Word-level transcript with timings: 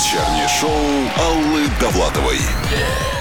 Вечернее 0.00 0.48
шоу 0.48 0.70
Аллы 1.18 1.68
Довлатовой. 1.80 2.38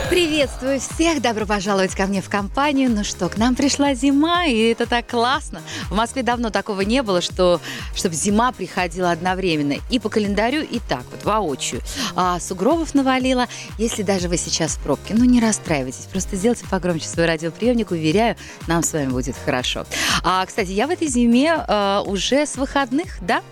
Приветствую 0.09 0.79
всех, 0.79 1.21
добро 1.21 1.45
пожаловать 1.45 1.93
ко 1.93 2.07
мне 2.07 2.19
в 2.23 2.29
компанию. 2.29 2.89
Ну 2.89 3.03
что, 3.03 3.29
к 3.29 3.37
нам 3.37 3.55
пришла 3.55 3.93
зима, 3.93 4.47
и 4.47 4.57
это 4.57 4.87
так 4.87 5.07
классно. 5.07 5.61
В 5.87 5.95
Москве 5.95 6.23
давно 6.23 6.49
такого 6.49 6.81
не 6.81 7.03
было, 7.03 7.21
что 7.21 7.61
чтобы 7.93 8.15
зима 8.15 8.51
приходила 8.51 9.11
одновременно 9.11 9.75
и 9.91 9.99
по 9.99 10.09
календарю, 10.09 10.63
и 10.63 10.79
так 10.79 11.03
вот, 11.11 11.23
воочию. 11.25 11.81
А 12.15 12.39
сугробов 12.39 12.95
навалило. 12.95 13.47
Если 13.77 14.01
даже 14.01 14.29
вы 14.29 14.37
сейчас 14.37 14.77
в 14.77 14.79
пробке, 14.79 15.13
ну 15.13 15.25
не 15.25 15.39
расстраивайтесь, 15.39 16.07
просто 16.11 16.37
сделайте 16.37 16.65
погромче 16.67 17.07
свой 17.07 17.27
радиоприемник, 17.27 17.91
уверяю, 17.91 18.35
нам 18.65 18.81
с 18.81 18.93
вами 18.93 19.11
будет 19.11 19.35
хорошо. 19.45 19.85
А, 20.23 20.43
кстати, 20.43 20.71
я 20.71 20.87
в 20.87 20.89
этой 20.89 21.07
зиме 21.07 21.53
э, 21.67 22.01
уже 22.03 22.47
с 22.47 22.55
выходных, 22.55 23.19
да, 23.21 23.43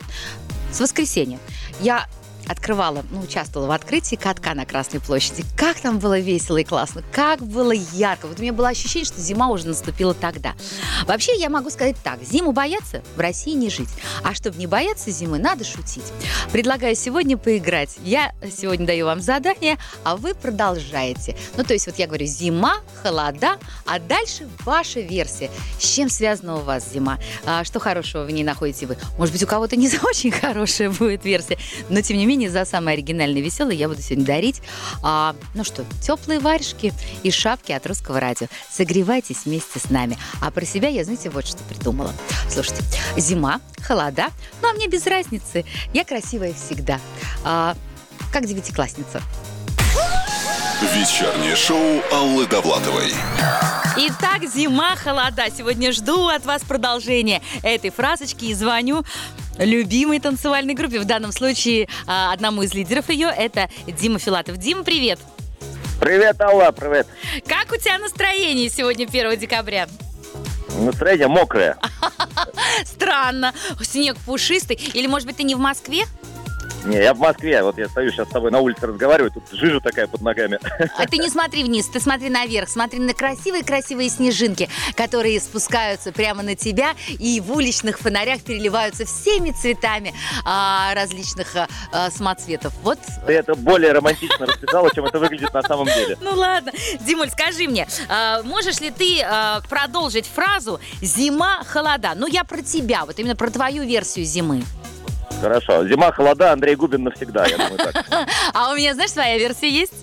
с 0.71 0.79
воскресенья. 0.79 1.37
Я 1.81 2.07
открывала, 2.47 3.03
ну, 3.11 3.21
участвовала 3.21 3.67
в 3.67 3.71
открытии 3.71 4.15
катка 4.15 4.53
на 4.53 4.65
Красной 4.65 4.99
площади. 4.99 5.43
Как 5.55 5.79
там 5.79 5.99
было 5.99 6.19
весело 6.19 6.57
и 6.57 6.63
классно, 6.63 7.03
как 7.11 7.41
было 7.41 7.71
ярко. 7.71 8.27
Вот 8.27 8.39
у 8.39 8.41
меня 8.41 8.53
было 8.53 8.69
ощущение, 8.69 9.05
что 9.05 9.19
зима 9.19 9.49
уже 9.49 9.67
наступила 9.67 10.13
тогда. 10.13 10.55
Вообще, 11.05 11.37
я 11.37 11.49
могу 11.49 11.69
сказать 11.69 11.95
так, 12.03 12.21
зиму 12.23 12.51
бояться, 12.51 13.03
в 13.15 13.19
России 13.19 13.53
не 13.53 13.69
жить. 13.69 13.89
А 14.23 14.33
чтобы 14.33 14.57
не 14.57 14.67
бояться 14.67 15.11
зимы, 15.11 15.39
надо 15.39 15.63
шутить. 15.63 16.05
Предлагаю 16.51 16.95
сегодня 16.95 17.37
поиграть. 17.37 17.97
Я 18.03 18.33
сегодня 18.51 18.85
даю 18.85 19.05
вам 19.05 19.21
задание, 19.21 19.77
а 20.03 20.15
вы 20.15 20.33
продолжаете. 20.33 21.35
Ну, 21.55 21.63
то 21.63 21.73
есть, 21.73 21.87
вот 21.87 21.97
я 21.99 22.07
говорю, 22.07 22.25
зима, 22.25 22.77
холода, 23.03 23.57
а 23.85 23.99
дальше 23.99 24.47
ваша 24.65 24.99
версия. 24.99 25.49
С 25.79 25.83
чем 25.83 26.09
связана 26.09 26.55
у 26.55 26.59
вас 26.59 26.91
зима? 26.91 27.19
А, 27.45 27.63
что 27.63 27.79
хорошего 27.79 28.23
в 28.23 28.31
ней 28.31 28.43
находите 28.43 28.85
вы? 28.85 28.97
Может 29.17 29.33
быть, 29.33 29.43
у 29.43 29.47
кого-то 29.47 29.75
не 29.75 29.89
очень 30.03 30.31
хорошая 30.31 30.89
будет 30.89 31.25
версия, 31.25 31.57
но, 31.89 32.01
тем 32.01 32.17
не 32.17 32.25
менее, 32.25 32.36
за 32.45 32.63
самые 32.65 32.93
оригинальные 32.93 33.41
и 33.41 33.45
веселые 33.45 33.79
я 33.79 33.89
буду 33.89 34.01
сегодня 34.01 34.25
дарить, 34.25 34.61
а, 35.01 35.35
ну 35.55 35.63
что, 35.63 35.83
теплые 36.01 36.39
варежки 36.39 36.93
и 37.23 37.31
шапки 37.31 37.71
от 37.71 37.87
русского 37.87 38.19
радио. 38.19 38.47
Согревайтесь 38.71 39.45
вместе 39.45 39.79
с 39.79 39.89
нами. 39.89 40.17
А 40.41 40.51
про 40.51 40.65
себя 40.65 40.89
я, 40.89 41.03
знаете, 41.03 41.31
вот 41.31 41.47
что 41.47 41.63
придумала. 41.63 42.13
Слушайте, 42.49 42.83
зима, 43.17 43.59
холода, 43.85 44.27
ну 44.61 44.69
а 44.69 44.73
мне 44.73 44.87
без 44.87 45.07
разницы. 45.07 45.65
Я 45.93 46.05
красивая 46.05 46.53
всегда. 46.53 46.99
А, 47.43 47.75
как 48.31 48.45
девятиклассница. 48.45 49.21
Вечернее 50.81 51.55
шоу 51.55 52.03
Аллы 52.11 52.45
Довлатовой. 52.45 53.11
Итак, 53.99 54.43
зима, 54.47 54.95
холода. 54.95 55.45
Сегодня 55.49 55.91
жду 55.91 56.27
от 56.27 56.45
вас 56.45 56.61
продолжения 56.61 57.41
этой 57.63 57.89
фразочки 57.89 58.45
и 58.45 58.53
звоню 58.53 59.03
любимой 59.57 60.19
танцевальной 60.19 60.73
группе. 60.73 60.99
В 60.99 61.05
данном 61.05 61.31
случае 61.31 61.87
а, 62.05 62.33
одному 62.33 62.63
из 62.63 62.73
лидеров 62.73 63.09
ее 63.09 63.31
это 63.35 63.69
Дима 63.87 64.19
Филатов. 64.19 64.57
Дима, 64.57 64.83
привет! 64.83 65.19
Привет, 65.99 66.39
Алла, 66.39 66.71
привет. 66.71 67.07
Как 67.47 67.71
у 67.71 67.75
тебя 67.75 67.97
настроение 67.97 68.69
сегодня, 68.69 69.05
1 69.05 69.37
декабря? 69.39 69.87
Настроение 70.79 71.27
мокрое. 71.27 71.77
Странно. 72.85 73.53
Снег 73.81 74.15
пушистый. 74.25 74.75
Или, 74.93 75.07
может 75.07 75.27
быть, 75.27 75.37
ты 75.37 75.43
не 75.43 75.55
в 75.55 75.59
Москве? 75.59 76.05
Не, 76.85 76.97
я 76.97 77.13
в 77.13 77.19
Москве, 77.19 77.61
вот 77.63 77.77
я 77.77 77.89
стою 77.89 78.11
сейчас 78.11 78.27
с 78.27 78.31
тобой 78.31 78.51
на 78.51 78.59
улице 78.59 78.87
разговариваю, 78.87 79.31
тут 79.31 79.43
жижа 79.51 79.79
такая 79.79 80.07
под 80.07 80.21
ногами. 80.21 80.59
А 80.97 81.05
ты 81.05 81.17
не 81.17 81.29
смотри 81.29 81.63
вниз, 81.63 81.87
ты 81.87 81.99
смотри 81.99 82.29
наверх, 82.29 82.69
смотри 82.69 82.99
на 82.99 83.13
красивые-красивые 83.13 84.09
снежинки, 84.09 84.69
которые 84.95 85.39
спускаются 85.39 86.11
прямо 86.11 86.43
на 86.43 86.55
тебя 86.55 86.93
и 87.07 87.41
в 87.41 87.51
уличных 87.51 87.99
фонарях 87.99 88.41
переливаются 88.41 89.05
всеми 89.05 89.51
цветами 89.51 90.13
а, 90.45 90.93
различных 90.93 91.55
а, 91.55 91.67
а, 91.91 92.09
самоцветов. 92.09 92.73
Вот. 92.83 92.99
Ты 93.25 93.33
это 93.33 93.55
более 93.55 93.91
романтично 93.91 94.45
расписала, 94.45 94.89
чем 94.93 95.05
это 95.05 95.19
выглядит 95.19 95.53
на 95.53 95.63
самом 95.63 95.87
деле. 95.87 96.17
Ну 96.21 96.31
ладно. 96.35 96.71
Димуль, 97.01 97.29
скажи 97.29 97.67
мне, 97.67 97.87
а, 98.07 98.43
можешь 98.43 98.79
ли 98.79 98.91
ты 98.91 99.21
а, 99.23 99.61
продолжить 99.69 100.25
фразу 100.25 100.79
«зима, 101.01 101.63
холода»? 101.65 102.13
Ну, 102.15 102.27
я 102.27 102.43
про 102.43 102.61
тебя, 102.61 103.05
вот 103.05 103.19
именно 103.19 103.35
про 103.35 103.49
твою 103.49 103.83
версию 103.83 104.25
зимы. 104.25 104.63
Хорошо. 105.41 105.87
Зима, 105.87 106.11
холода, 106.11 106.51
Андрей 106.51 106.75
Губин 106.75 107.03
навсегда, 107.03 107.45
я 107.45 107.57
думаю 107.57 107.77
так. 107.77 108.05
А 108.53 108.71
у 108.71 108.75
меня, 108.75 108.93
знаешь, 108.93 109.11
своя 109.11 109.37
версия 109.37 109.69
есть? 109.69 109.93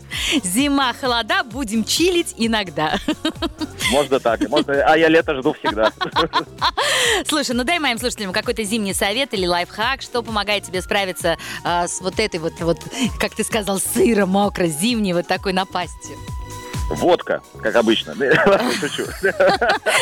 Зима, 0.44 0.92
холода, 0.92 1.42
будем 1.44 1.84
чилить 1.84 2.34
иногда. 2.36 2.96
Можно 3.90 4.20
так. 4.20 4.48
Можно... 4.48 4.74
А 4.84 4.96
я 4.96 5.08
лето 5.08 5.34
жду 5.36 5.54
всегда. 5.54 5.92
Слушай, 7.26 7.56
ну 7.56 7.64
дай 7.64 7.78
моим 7.78 7.98
слушателям 7.98 8.32
какой-то 8.32 8.62
зимний 8.64 8.94
совет 8.94 9.34
или 9.34 9.46
лайфхак, 9.46 10.02
что 10.02 10.22
помогает 10.22 10.64
тебе 10.64 10.82
справиться 10.82 11.36
а, 11.64 11.88
с 11.88 12.00
вот 12.00 12.18
этой 12.18 12.40
вот, 12.40 12.54
вот, 12.60 12.78
как 13.18 13.34
ты 13.34 13.44
сказал, 13.44 13.78
сыро, 13.78 14.26
мокро, 14.26 14.66
зимней 14.66 15.12
вот 15.12 15.26
такой 15.26 15.52
напастью. 15.52 16.16
Водка, 16.90 17.40
как 17.62 17.76
обычно. 17.76 18.14
Шучу. 18.80 19.04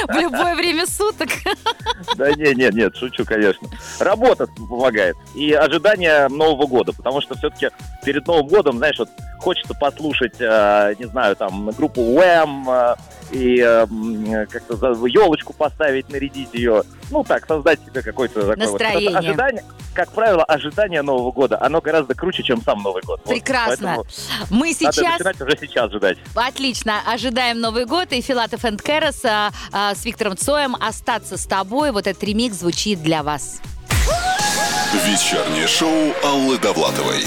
В 0.08 0.20
любое 0.20 0.54
время 0.56 0.86
суток. 0.86 1.28
Да 2.16 2.30
нет, 2.32 2.56
нет, 2.56 2.74
нет, 2.74 2.96
шучу, 2.96 3.24
конечно. 3.24 3.68
Работа 4.00 4.46
помогает. 4.46 5.16
И 5.34 5.52
ожидание 5.52 6.28
Нового 6.28 6.66
года. 6.66 6.92
Потому 6.92 7.20
что 7.20 7.36
все-таки 7.36 7.70
перед 8.04 8.26
Новым 8.26 8.48
годом, 8.48 8.78
знаешь, 8.78 8.98
вот 8.98 9.08
хочется 9.38 9.74
послушать, 9.74 10.40
э, 10.40 10.94
не 10.98 11.06
знаю, 11.06 11.36
там, 11.36 11.70
группу 11.70 12.00
Wham, 12.00 12.96
и 13.32 13.60
э, 13.60 14.46
как-то 14.46 15.06
елочку 15.06 15.52
поставить, 15.52 16.08
нарядить 16.10 16.50
ее. 16.52 16.82
Ну 17.10 17.24
так, 17.24 17.46
создать 17.46 17.80
себе 17.84 18.02
какое-то 18.02 18.46
такое 18.46 18.56
Настроение. 18.56 19.10
Вот, 19.10 19.18
ожидание. 19.18 19.64
Как 19.94 20.12
правило, 20.12 20.44
ожидание 20.44 21.02
Нового 21.02 21.32
года, 21.32 21.58
оно 21.60 21.80
гораздо 21.80 22.14
круче, 22.14 22.42
чем 22.42 22.62
сам 22.62 22.82
Новый 22.82 23.02
год. 23.02 23.22
Прекрасно. 23.24 23.96
Вот, 23.96 24.06
Мы 24.50 24.72
сейчас... 24.72 24.96
Надо 24.96 25.10
начинать 25.10 25.40
уже 25.40 25.58
сейчас 25.60 25.92
ждать. 25.92 26.18
Отлично. 26.34 27.00
Ожидаем 27.06 27.60
Новый 27.60 27.84
год. 27.84 28.12
И 28.12 28.20
Филатов 28.20 28.64
энд 28.64 28.80
Кэрос 28.80 29.24
а, 29.24 29.50
а, 29.72 29.94
с 29.94 30.04
Виктором 30.04 30.36
Цоем 30.36 30.76
«Остаться 30.76 31.36
с 31.36 31.46
тобой». 31.46 31.92
Вот 31.92 32.06
этот 32.06 32.22
ремикс 32.24 32.56
звучит 32.56 33.02
для 33.02 33.22
вас. 33.22 33.60
Вечернее 35.04 35.66
шоу 35.66 36.14
Аллы 36.22 36.58
Довлатовой. 36.58 37.24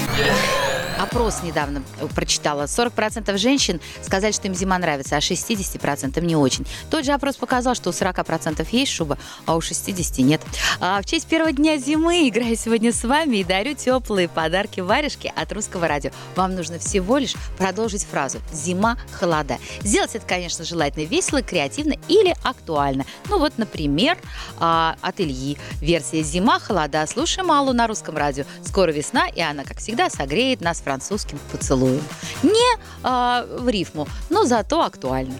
Опрос 0.98 1.42
недавно 1.42 1.82
прочитала. 2.14 2.64
40% 2.64 3.36
женщин 3.36 3.80
сказали, 4.02 4.32
что 4.32 4.46
им 4.48 4.54
зима 4.54 4.78
нравится, 4.78 5.16
а 5.16 5.18
60% 5.18 6.20
не 6.24 6.36
очень. 6.36 6.66
Тот 6.90 7.04
же 7.04 7.12
опрос 7.12 7.36
показал, 7.36 7.74
что 7.74 7.90
у 7.90 7.92
40% 7.92 8.66
есть 8.70 8.92
шуба, 8.92 9.18
а 9.44 9.56
у 9.56 9.58
60% 9.58 10.22
нет. 10.22 10.40
А 10.80 11.00
в 11.02 11.04
честь 11.04 11.26
первого 11.26 11.52
дня 11.52 11.76
зимы 11.76 12.28
играю 12.28 12.56
сегодня 12.56 12.92
с 12.92 13.04
вами 13.04 13.38
и 13.38 13.44
дарю 13.44 13.74
теплые 13.74 14.28
подарки 14.28 14.80
варежки 14.80 15.32
от 15.34 15.52
Русского 15.52 15.86
радио. 15.86 16.10
Вам 16.34 16.54
нужно 16.54 16.78
всего 16.78 17.18
лишь 17.18 17.34
продолжить 17.58 18.04
фразу 18.04 18.38
«Зима, 18.52 18.96
холода». 19.18 19.58
Сделать 19.82 20.14
это, 20.14 20.26
конечно, 20.26 20.64
желательно 20.64 21.04
весело, 21.04 21.42
креативно 21.42 21.94
или 22.08 22.34
актуально. 22.42 23.04
Ну 23.28 23.38
вот, 23.38 23.58
например, 23.58 24.16
а, 24.58 24.96
от 25.02 25.20
Ильи. 25.20 25.58
Версия 25.80 26.22
«Зима, 26.22 26.58
холода». 26.58 27.06
Слушаем 27.06 27.50
Аллу 27.52 27.72
на 27.74 27.86
Русском 27.86 28.16
радио. 28.16 28.44
Скоро 28.64 28.90
весна, 28.92 29.28
и 29.28 29.40
она, 29.40 29.64
как 29.64 29.78
всегда, 29.78 30.08
согреет 30.08 30.60
нас 30.60 30.80
французским 30.86 31.40
поцелуем. 31.50 32.00
Не 32.44 32.78
а, 33.02 33.44
в 33.58 33.68
рифму, 33.68 34.06
но 34.30 34.44
зато 34.44 34.82
актуально. 34.82 35.34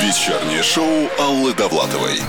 Вечернее 0.00 0.62
шоу 0.62 1.08
Аллы 1.18 1.52
Довлатовой. 1.52 2.20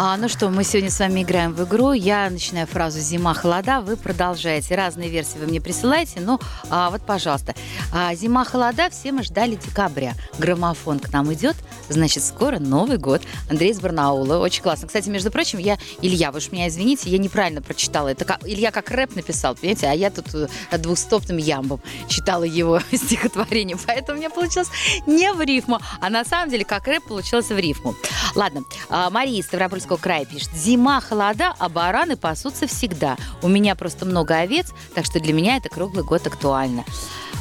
А, 0.00 0.16
ну 0.16 0.28
что, 0.28 0.48
мы 0.48 0.62
сегодня 0.62 0.92
с 0.92 1.00
вами 1.00 1.24
играем 1.24 1.52
в 1.52 1.64
игру. 1.64 1.90
Я 1.90 2.30
начинаю 2.30 2.68
фразу 2.68 3.00
«Зима, 3.00 3.34
холода», 3.34 3.80
вы 3.80 3.96
продолжаете. 3.96 4.76
Разные 4.76 5.08
версии 5.08 5.38
вы 5.38 5.48
мне 5.48 5.60
присылаете. 5.60 6.20
Ну, 6.20 6.38
а, 6.70 6.90
вот, 6.90 7.02
пожалуйста. 7.02 7.56
А, 7.92 8.14
«Зима, 8.14 8.44
холода» 8.44 8.90
все 8.90 9.10
мы 9.10 9.24
ждали 9.24 9.56
декабря. 9.56 10.14
Граммофон 10.38 11.00
к 11.00 11.12
нам 11.12 11.32
идет, 11.34 11.56
значит, 11.88 12.22
скоро 12.22 12.60
Новый 12.60 12.98
год. 12.98 13.22
Андрей 13.50 13.72
из 13.72 13.80
Барнаула. 13.80 14.38
Очень 14.38 14.62
классно. 14.62 14.86
Кстати, 14.86 15.08
между 15.08 15.32
прочим, 15.32 15.58
я, 15.58 15.76
Илья, 16.00 16.30
вы 16.30 16.38
уж 16.38 16.52
меня 16.52 16.68
извините, 16.68 17.10
я 17.10 17.18
неправильно 17.18 17.60
прочитала. 17.60 18.06
Это 18.06 18.24
как, 18.24 18.38
Илья 18.46 18.70
как 18.70 18.92
рэп 18.92 19.16
написал, 19.16 19.56
понимаете, 19.56 19.88
а 19.88 19.94
я 19.94 20.12
тут 20.12 20.32
э, 20.32 20.78
двухстопным 20.78 21.38
ямбом 21.38 21.80
читала 22.06 22.44
его 22.44 22.78
стихотворение. 22.92 23.76
Поэтому 23.84 24.18
у 24.18 24.20
меня 24.20 24.30
получилось 24.30 24.68
не 25.08 25.32
в 25.32 25.40
рифму, 25.40 25.80
а 26.00 26.08
на 26.08 26.24
самом 26.24 26.50
деле 26.50 26.64
как 26.64 26.86
рэп 26.86 27.02
получилось 27.02 27.48
в 27.48 27.58
рифму. 27.58 27.96
Ладно, 28.36 28.62
а, 28.88 29.10
Мария 29.10 29.40
из 29.40 29.46
Ставропольского 29.46 29.87
края 29.96 30.24
пишет. 30.24 30.50
Зима, 30.54 31.00
холода, 31.00 31.54
а 31.58 31.68
бараны 31.68 32.16
пасутся 32.16 32.66
всегда. 32.66 33.16
У 33.42 33.48
меня 33.48 33.74
просто 33.74 34.04
много 34.04 34.36
овец, 34.36 34.68
так 34.94 35.04
что 35.04 35.20
для 35.20 35.32
меня 35.32 35.56
это 35.56 35.68
круглый 35.68 36.04
год 36.04 36.26
актуально. 36.26 36.84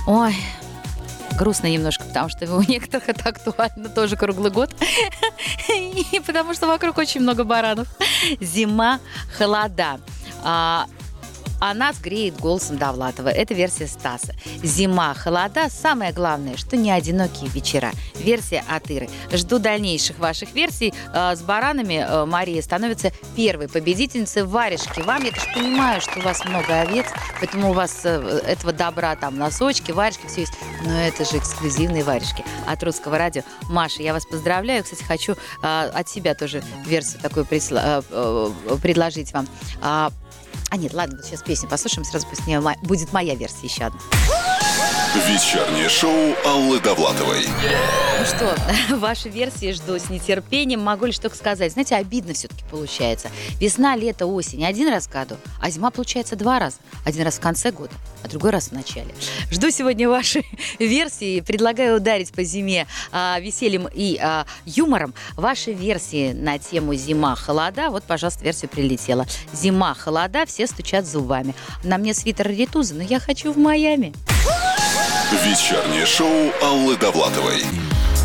Ой, 0.06 0.36
грустно 1.38 1.68
немножко, 1.68 2.04
потому 2.06 2.30
что 2.30 2.56
у 2.56 2.62
некоторых 2.62 3.10
это 3.10 3.30
актуально 3.30 3.90
тоже 3.90 4.16
круглый 4.16 4.52
год. 4.52 4.76
И 5.70 6.20
потому 6.26 6.54
что 6.54 6.68
вокруг 6.68 6.98
очень 6.98 7.22
много 7.22 7.44
баранов. 7.44 7.88
Зима, 8.42 9.00
холода. 9.38 10.00
А, 10.44 10.86
а 11.60 11.74
нас 11.74 12.00
греет 12.00 12.40
голосом 12.40 12.78
Довлатова. 12.78 13.30
Это 13.30 13.54
версия 13.54 13.88
Стаса. 13.88 14.36
Зима, 14.64 15.14
холода. 15.14 15.70
Самое 15.70 16.12
главное, 16.14 16.58
что 16.58 16.78
не 16.78 16.92
одинокие 16.92 17.50
вечера. 17.50 17.92
Версия 18.16 18.64
от 18.70 18.90
Иры. 18.90 19.10
Жду 19.32 19.60
дальнейших 19.60 20.20
ваших 20.20 20.54
версий. 20.54 20.94
Э, 21.14 21.36
с 21.36 21.42
баранами 21.42 22.06
э, 22.08 22.26
Мария 22.26 22.62
становится 22.62 23.12
первой 23.36 23.68
победительницей 23.68 24.44
варежки. 24.44 25.02
Вам, 25.02 25.24
я 25.24 25.32
тоже 25.32 25.48
понимаю, 25.54 26.02
что 26.02 26.20
у 26.20 26.24
вас 26.24 26.44
много 26.46 26.82
овец, 26.82 27.08
поэтому 27.40 27.72
у 27.72 27.74
вас 27.74 28.02
э, 28.04 28.42
этого 28.46 28.74
добра 28.74 29.16
там 29.16 29.38
носочки, 29.38 29.92
варежки, 29.92 30.28
все 30.28 30.42
есть. 30.42 30.54
Но 30.84 30.92
это 30.92 31.26
же 31.26 31.38
эксклюзивные 31.38 32.04
варежки 32.04 32.44
от 32.68 32.84
русского 32.84 33.18
радио. 33.18 33.44
Маша, 33.70 34.04
я 34.04 34.14
вас 34.14 34.26
поздравляю. 34.26 34.84
Кстати, 34.84 35.04
хочу 35.04 35.36
от 35.62 36.10
себя 36.10 36.36
тоже 36.36 36.64
версию 36.86 37.22
такую 37.22 37.46
присла- 37.46 38.04
предложить 38.82 39.34
вам. 39.34 39.48
А, 40.70 40.78
нет, 40.78 40.94
ладно, 40.94 41.18
вот 41.18 41.26
сейчас 41.26 41.42
песню 41.42 41.70
послушаем, 41.70 42.06
сразу 42.06 42.28
пусть 42.28 42.46
не 42.46 42.60
будет 42.84 43.14
моя 43.14 43.36
версия 43.36 43.66
еще 43.68 43.86
одна. 43.86 44.00
Вечернее 45.16 45.88
шоу 45.88 46.36
Аллы 46.46 46.82
Довлатовой. 46.82 47.46
Ну 48.20 48.26
что, 48.26 48.56
ваши 48.98 49.30
версии 49.30 49.72
жду 49.72 49.98
с 49.98 50.10
нетерпением. 50.10 50.82
Могу 50.82 51.06
лишь 51.06 51.18
только 51.18 51.38
сказать. 51.38 51.72
Знаете, 51.72 51.96
обидно 51.96 52.34
все-таки 52.34 52.64
получается. 52.70 53.30
Весна, 53.60 53.96
лето, 53.96 54.26
осень. 54.26 54.66
Один 54.66 54.90
раз 54.90 55.08
в 55.08 55.12
году, 55.12 55.38
а 55.62 55.70
зима 55.70 55.92
получается 55.92 56.36
два 56.36 56.60
раза. 56.60 56.78
Один 57.06 57.24
раз 57.24 57.36
в 57.36 57.40
конце 57.40 57.72
года, 57.72 57.94
а 58.24 58.28
другой 58.28 58.52
раз 58.52 58.68
в 58.68 58.72
начале. 58.74 59.08
Жду 59.50 59.70
сегодня 59.70 60.10
ваши 60.10 60.44
версии. 60.78 61.40
Предлагаю 61.40 61.98
ударить 61.98 62.34
по 62.34 62.44
зиме 62.44 62.86
а, 63.14 63.40
весельем 63.40 63.88
и 63.94 64.20
а, 64.22 64.46
юмором. 64.66 65.14
Ваши 65.36 65.72
версии 65.72 66.34
на 66.34 66.60
тему 66.60 66.96
зима, 66.96 67.36
холода. 67.36 67.92
Вот, 67.92 68.04
пожалуйста, 68.04 68.44
версия 68.44 68.68
прилетела. 68.68 69.26
Зима, 69.54 69.94
холода, 69.94 70.46
все 70.46 70.68
стучат 70.68 71.08
зубами. 71.08 71.56
На 71.84 71.98
мне 71.98 72.14
свитер 72.14 72.50
Ритуза, 72.50 72.96
но 72.96 73.04
я 73.04 73.22
хочу 73.22 73.54
в 73.54 73.58
Майами. 73.58 74.14
Вечернее 75.32 76.06
шоу 76.06 76.54
Аллы 76.64 76.96
Довлатовой. 76.96 77.62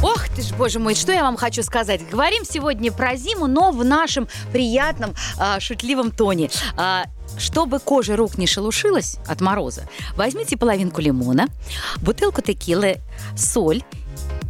Ох 0.05 0.29
ты 0.29 0.43
ж, 0.43 0.53
боже 0.53 0.79
мой, 0.79 0.95
что 0.95 1.11
я 1.11 1.23
вам 1.23 1.37
хочу 1.37 1.65
сказать. 1.65 2.09
Говорим 2.09 2.45
сегодня 2.45 2.93
про 2.93 3.17
зиму, 3.17 3.49
но 3.49 3.73
в 3.73 3.85
нашем 3.85 4.29
приятном, 4.53 5.13
э, 5.37 5.59
шутливом 5.59 6.13
тоне. 6.13 6.49
Э, 6.79 7.03
чтобы 7.39 7.81
кожа 7.81 8.15
рук 8.15 8.39
не 8.39 8.47
шелушилась 8.47 9.17
от 9.27 9.41
мороза, 9.41 9.89
возьмите 10.15 10.57
половинку 10.57 11.01
лимона, 11.01 11.49
бутылку 11.97 12.41
текилы, 12.41 12.99
соль 13.37 13.83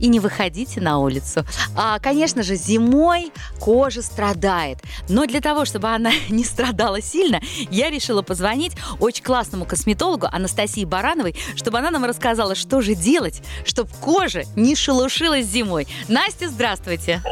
и 0.02 0.08
не 0.08 0.20
выходите 0.20 0.81
на 0.81 0.99
улицу. 0.99 1.44
А, 1.76 1.99
конечно 2.00 2.43
же, 2.43 2.56
зимой 2.56 3.32
кожа 3.60 4.02
страдает. 4.02 4.78
Но 5.08 5.25
для 5.26 5.40
того, 5.40 5.64
чтобы 5.64 5.88
она 5.88 6.10
не 6.28 6.44
страдала 6.44 7.00
сильно, 7.00 7.40
я 7.70 7.88
решила 7.88 8.20
позвонить 8.20 8.72
очень 9.00 9.22
классному 9.22 9.64
косметологу 9.64 10.26
Анастасии 10.31 10.84
Барановой, 10.84 11.37
чтобы 11.54 11.78
она 11.78 11.90
нам 11.90 12.04
рассказала, 12.04 12.54
что 12.54 12.82
же 12.82 12.94
делать, 12.94 13.43
чтобы 13.64 13.90
кожа 14.00 14.43
не 14.56 14.75
шелушилась 14.75 15.46
зимой. 15.46 15.87
Настя, 16.08 16.49
здравствуйте. 16.49 17.22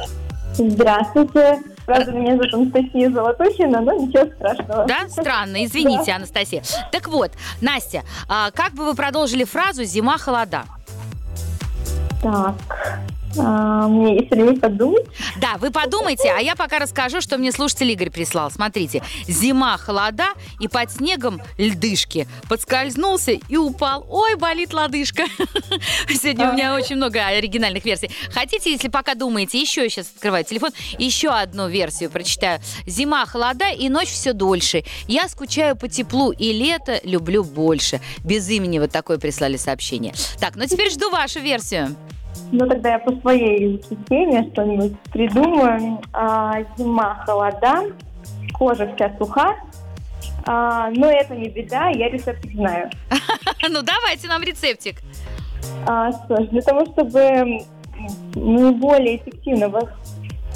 Здравствуйте. 0.54 1.62
Правда, 1.86 2.12
меня 2.12 2.36
зовут 2.36 2.54
Анастасия 2.54 3.10
Золотухина, 3.10 3.80
но 3.80 3.92
ничего 3.94 4.26
страшного. 4.36 4.84
Да? 4.86 5.08
Странно, 5.08 5.64
извините, 5.64 6.04
да. 6.06 6.16
Анастасия. 6.16 6.62
Так 6.92 7.08
вот, 7.08 7.32
Настя, 7.60 8.02
а 8.28 8.52
как 8.52 8.74
бы 8.74 8.84
вы 8.84 8.94
продолжили 8.94 9.42
фразу 9.42 9.82
«зима-холода»? 9.82 10.64
Так, 12.20 13.00
а, 13.38 13.88
мне 13.88 14.16
есть 14.16 14.30
время 14.30 14.58
подумать. 14.58 15.06
Да, 15.40 15.56
вы 15.58 15.70
подумайте, 15.70 16.32
а 16.36 16.40
я 16.40 16.56
пока 16.56 16.78
расскажу, 16.78 17.20
что 17.20 17.38
мне 17.38 17.52
слушатель 17.52 17.90
Игорь 17.90 18.10
прислал. 18.10 18.50
Смотрите, 18.50 19.02
зима, 19.26 19.76
холода 19.78 20.28
и 20.58 20.68
под 20.68 20.90
снегом 20.90 21.40
льдышки. 21.58 22.26
Подскользнулся 22.48 23.32
и 23.32 23.56
упал. 23.56 24.06
Ой, 24.08 24.34
болит 24.36 24.72
лодыжка. 24.72 25.24
Сегодня 26.08 26.50
у 26.50 26.52
меня 26.54 26.74
очень 26.74 26.96
много 26.96 27.24
оригинальных 27.24 27.84
версий. 27.84 28.10
Хотите, 28.32 28.72
если 28.72 28.88
пока 28.88 29.14
думаете, 29.14 29.60
еще 29.60 29.88
сейчас 29.88 30.10
открываю 30.14 30.44
телефон, 30.44 30.70
еще 30.98 31.28
одну 31.28 31.68
версию 31.68 32.10
прочитаю. 32.10 32.60
Зима, 32.86 33.24
холода 33.26 33.68
и 33.68 33.88
ночь 33.88 34.08
все 34.08 34.32
дольше. 34.32 34.84
Я 35.06 35.28
скучаю 35.28 35.76
по 35.76 35.88
теплу 35.88 36.32
и 36.32 36.52
лето 36.52 37.00
люблю 37.04 37.44
больше. 37.44 38.00
Без 38.24 38.48
имени 38.48 38.78
вот 38.78 38.90
такое 38.90 39.18
прислали 39.18 39.56
сообщение. 39.56 40.14
Так, 40.40 40.56
ну 40.56 40.66
теперь 40.66 40.90
жду 40.90 41.10
вашу 41.10 41.40
версию. 41.40 41.96
Ну, 42.52 42.66
тогда 42.66 42.92
я 42.92 42.98
по 42.98 43.12
своей 43.20 43.78
теме 44.08 44.48
что-нибудь 44.52 44.98
придумаю. 45.12 46.00
А, 46.12 46.62
зима, 46.76 47.22
холода, 47.24 47.84
кожа 48.52 48.92
вся 48.94 49.12
суха. 49.18 49.56
А, 50.46 50.90
но 50.90 51.10
это 51.10 51.34
не 51.34 51.48
беда, 51.48 51.88
я 51.88 52.08
рецептик 52.08 52.52
знаю. 52.52 52.90
Ну, 53.68 53.82
давайте 53.82 54.26
нам 54.26 54.42
рецептик. 54.42 54.96
А, 55.86 56.10
что 56.12 56.42
ж, 56.42 56.48
для 56.48 56.62
того, 56.62 56.86
чтобы 56.86 57.60
наиболее 58.34 59.16
эффективно 59.16 59.70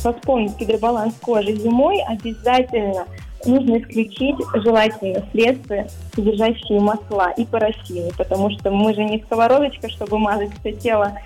восполнить 0.03 0.57
гидробаланс 0.57 1.15
кожи 1.21 1.53
зимой, 1.53 2.03
обязательно 2.09 3.07
нужно 3.47 3.79
исключить 3.79 4.37
желательно 4.55 5.25
средства, 5.33 5.87
содержащие 6.15 6.81
масла 6.81 7.31
и 7.37 7.45
парафины, 7.45 8.11
потому 8.17 8.51
что 8.51 8.71
мы 8.71 8.95
же 8.95 9.05
не 9.05 9.23
сковородочка, 9.23 9.89
чтобы 9.89 10.19
мазать 10.19 10.51
все 10.61 10.73
тело 10.73 11.19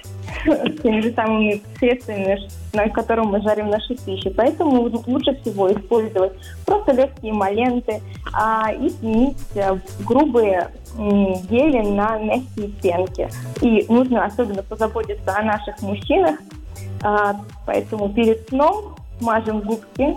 теми 0.82 1.00
же 1.00 1.12
самыми 1.12 1.62
средствами, 1.78 2.48
на 2.72 2.88
котором 2.88 3.28
мы 3.28 3.42
жарим 3.42 3.68
нашу 3.68 3.96
пищу. 3.96 4.32
Поэтому 4.36 4.90
лучше 5.06 5.34
всего 5.40 5.72
использовать 5.72 6.32
просто 6.66 6.92
легкие 6.92 7.32
маленты 7.32 8.00
а, 8.32 8.72
и 8.72 8.88
сменить 8.90 9.38
а, 9.56 9.78
грубые 10.04 10.70
гели 10.96 11.86
на 11.86 12.18
мягкие 12.18 12.68
пенки. 12.82 13.28
И 13.62 13.86
нужно 13.88 14.24
особенно 14.24 14.62
позаботиться 14.62 15.36
о 15.36 15.42
наших 15.42 15.80
мужчинах, 15.82 16.36
а, 17.02 17.36
поэтому 17.66 18.08
перед 18.08 18.48
сном 18.48 18.96
мажем 19.20 19.60
губки 19.60 20.16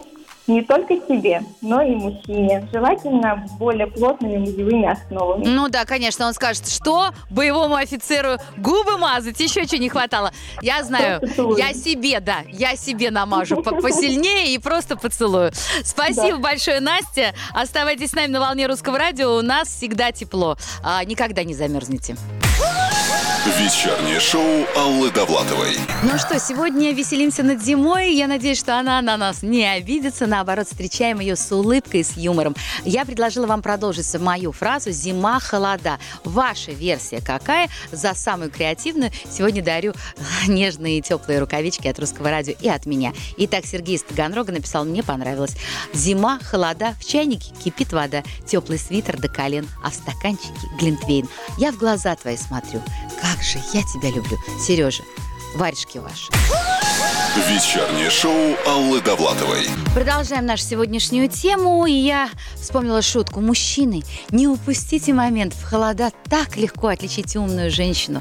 не 0.51 0.61
только 0.61 0.95
себе, 1.07 1.43
но 1.61 1.81
и 1.81 1.95
мужчине. 1.95 2.67
Желательно 2.71 3.45
более 3.57 3.87
плотными 3.87 4.37
музевыми 4.37 4.85
основами. 4.85 5.45
Ну 5.45 5.69
да, 5.69 5.85
конечно, 5.85 6.27
он 6.27 6.33
скажет, 6.33 6.67
что 6.67 7.09
боевому 7.29 7.75
офицеру 7.75 8.37
губы 8.57 8.97
мазать, 8.97 9.39
еще 9.39 9.65
чего 9.65 9.81
не 9.81 9.89
хватало. 9.89 10.31
Я 10.61 10.83
знаю, 10.83 11.21
я 11.57 11.73
себе, 11.73 12.19
да, 12.19 12.39
я 12.47 12.75
себе 12.75 13.11
намажу 13.11 13.61
посильнее 13.63 14.53
и 14.53 14.57
просто 14.57 14.95
поцелую. 14.95 15.51
Спасибо 15.83 16.37
да. 16.37 16.37
большое, 16.37 16.79
Настя. 16.79 17.33
Оставайтесь 17.53 18.11
с 18.11 18.13
нами 18.13 18.27
на 18.27 18.39
волне 18.39 18.67
русского 18.67 18.97
радио. 18.97 19.37
У 19.37 19.41
нас 19.41 19.67
всегда 19.69 20.11
тепло. 20.11 20.57
А, 20.83 21.03
никогда 21.05 21.43
не 21.43 21.53
замерзнете. 21.53 22.15
Вечернее 23.43 24.19
шоу 24.19 24.67
Аллы 24.77 25.09
Довлатовой. 25.09 25.75
Ну 26.03 26.19
что, 26.19 26.39
сегодня 26.39 26.93
веселимся 26.93 27.41
над 27.41 27.59
зимой. 27.59 28.13
Я 28.13 28.27
надеюсь, 28.27 28.59
что 28.59 28.77
она 28.77 29.01
на 29.01 29.17
нас 29.17 29.41
не 29.41 29.65
обидится. 29.65 30.27
Наоборот, 30.27 30.67
встречаем 30.67 31.19
ее 31.19 31.35
с 31.35 31.51
улыбкой, 31.51 32.03
с 32.03 32.17
юмором. 32.17 32.55
Я 32.85 33.03
предложила 33.03 33.47
вам 33.47 33.63
продолжить 33.63 34.13
мою 34.19 34.51
фразу 34.51 34.91
«Зима, 34.91 35.39
холода». 35.39 35.97
Ваша 36.23 36.71
версия 36.71 37.19
какая? 37.19 37.67
За 37.91 38.13
самую 38.13 38.51
креативную 38.51 39.11
сегодня 39.27 39.63
дарю 39.63 39.93
нежные 40.47 40.99
и 40.99 41.01
теплые 41.01 41.39
рукавички 41.39 41.87
от 41.87 41.97
Русского 41.97 42.29
радио 42.29 42.53
и 42.61 42.69
от 42.69 42.85
меня. 42.85 43.11
Итак, 43.37 43.65
Сергей 43.65 43.95
из 43.95 44.03
Таганрога 44.03 44.51
написал 44.51 44.85
«Мне 44.85 45.01
понравилось». 45.01 45.57
Зима, 45.93 46.37
холода, 46.43 46.93
в 46.99 47.05
чайнике 47.05 47.51
кипит 47.63 47.91
вода, 47.91 48.21
теплый 48.45 48.77
свитер 48.77 49.19
до 49.19 49.29
колен, 49.29 49.67
а 49.83 49.89
в 49.89 49.95
стаканчике 49.95 50.53
глинтвейн. 50.79 51.27
Я 51.57 51.71
в 51.71 51.77
глаза 51.77 52.15
твои 52.15 52.37
смотрю. 52.37 52.83
Как 53.19 53.30
же 53.41 53.61
я 53.73 53.83
тебя 53.83 54.09
люблю. 54.09 54.37
Сережа, 54.59 55.03
варежки 55.55 55.99
ваши. 55.99 56.31
Вечернее 57.35 58.09
шоу 58.09 58.57
Аллы 58.67 58.99
Довлатовой. 59.01 59.65
Продолжаем 59.93 60.45
нашу 60.45 60.63
сегодняшнюю 60.63 61.29
тему. 61.29 61.85
И 61.85 61.93
я 61.93 62.29
вспомнила 62.55 63.01
шутку. 63.01 63.39
Мужчины, 63.39 64.03
не 64.31 64.47
упустите 64.47 65.13
момент. 65.13 65.53
В 65.53 65.63
холода 65.63 66.11
так 66.29 66.57
легко 66.57 66.87
отличить 66.87 67.35
умную 67.37 67.71
женщину 67.71 68.19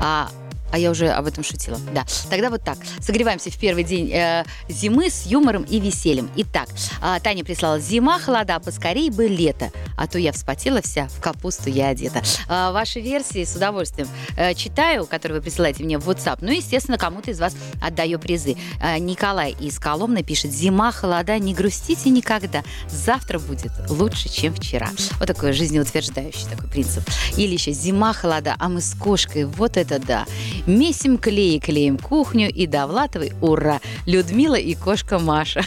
а, 0.00 0.28
а 0.72 0.78
я 0.78 0.90
уже 0.90 1.08
об 1.08 1.26
этом 1.26 1.44
шутила. 1.44 1.78
Да. 1.94 2.04
Тогда 2.30 2.50
вот 2.50 2.64
так. 2.64 2.78
Согреваемся 3.00 3.50
в 3.50 3.58
первый 3.58 3.84
день 3.84 4.10
э, 4.10 4.44
зимы 4.68 5.10
с 5.10 5.26
юмором 5.26 5.62
и 5.64 5.78
весельем. 5.78 6.30
Итак, 6.36 6.68
э, 7.02 7.18
Таня 7.22 7.44
прислала 7.44 7.78
«Зима, 7.78 8.18
холода, 8.18 8.58
поскорей 8.58 9.10
бы 9.10 9.28
лето, 9.28 9.70
а 9.96 10.06
то 10.06 10.18
я 10.18 10.32
вспотела 10.32 10.80
вся, 10.80 11.08
в 11.08 11.20
капусту 11.20 11.68
я 11.68 11.88
одета». 11.88 12.22
Э, 12.48 12.72
ваши 12.72 13.00
версии 13.00 13.44
с 13.44 13.54
удовольствием 13.54 14.08
э, 14.36 14.54
читаю, 14.54 15.06
которые 15.06 15.38
вы 15.38 15.44
присылаете 15.44 15.84
мне 15.84 15.98
в 15.98 16.08
WhatsApp. 16.08 16.38
Ну, 16.40 16.50
естественно, 16.50 16.96
кому-то 16.96 17.30
из 17.30 17.38
вас 17.38 17.54
отдаю 17.82 18.18
призы. 18.18 18.56
Э, 18.82 18.98
Николай 18.98 19.54
из 19.60 19.78
Коломны 19.78 20.22
пишет 20.22 20.52
«Зима, 20.52 20.90
холода, 20.90 21.38
не 21.38 21.54
грустите 21.54 22.08
никогда. 22.08 22.62
Завтра 22.88 23.38
будет 23.38 23.72
лучше, 23.90 24.30
чем 24.30 24.54
вчера». 24.54 24.88
Вот 25.18 25.26
такой 25.26 25.52
жизнеутверждающий 25.52 26.48
такой 26.48 26.68
принцип. 26.68 27.04
Или 27.36 27.52
еще 27.52 27.72
«Зима, 27.72 28.14
холода, 28.14 28.56
а 28.58 28.68
мы 28.70 28.80
с 28.80 28.94
кошкой, 28.94 29.44
вот 29.44 29.76
это 29.76 29.98
да». 29.98 30.24
Месим 30.66 31.18
клей, 31.18 31.58
клеим 31.58 31.98
кухню 31.98 32.48
и 32.48 32.66
Довлатовой 32.66 33.32
ура! 33.40 33.80
Людмила 34.06 34.54
и 34.54 34.74
кошка 34.74 35.18
Маша. 35.18 35.62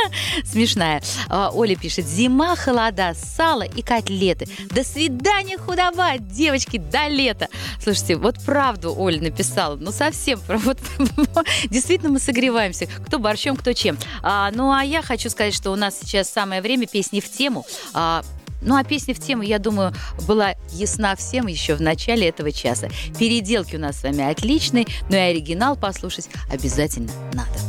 Смешная. 0.44 1.02
А, 1.28 1.50
Оля 1.52 1.76
пишет, 1.76 2.06
зима, 2.06 2.56
холода, 2.56 3.14
сало 3.14 3.62
и 3.62 3.82
котлеты. 3.82 4.46
До 4.70 4.84
свидания, 4.84 5.58
худоба, 5.58 6.18
девочки, 6.18 6.78
до 6.78 7.08
лета. 7.08 7.48
Слушайте, 7.82 8.16
вот 8.16 8.36
правду 8.44 8.94
Оля 8.96 9.20
написала. 9.20 9.76
Ну, 9.76 9.92
совсем. 9.92 10.40
Вот, 10.48 10.78
действительно, 11.64 12.10
мы 12.12 12.18
согреваемся. 12.18 12.86
Кто 13.06 13.18
борщом, 13.18 13.54
кто 13.54 13.74
чем. 13.74 13.98
А, 14.22 14.50
ну, 14.50 14.72
а 14.72 14.82
я 14.82 15.02
хочу 15.02 15.28
сказать, 15.28 15.54
что 15.54 15.72
у 15.72 15.76
нас 15.76 15.98
сейчас 16.00 16.30
самое 16.30 16.62
время 16.62 16.86
песни 16.86 17.20
в 17.20 17.30
тему. 17.30 17.66
А, 17.92 18.22
ну, 18.60 18.76
а 18.76 18.84
песня 18.84 19.14
в 19.14 19.20
тему, 19.20 19.42
я 19.42 19.58
думаю, 19.58 19.92
была 20.26 20.54
ясна 20.72 21.16
всем 21.16 21.46
еще 21.46 21.74
в 21.74 21.80
начале 21.80 22.28
этого 22.28 22.52
часа. 22.52 22.88
Переделки 23.18 23.76
у 23.76 23.80
нас 23.80 24.00
с 24.00 24.02
вами 24.02 24.28
отличные, 24.30 24.86
но 25.08 25.16
и 25.16 25.20
оригинал 25.20 25.76
послушать 25.76 26.28
обязательно 26.50 27.10
надо. 27.32 27.67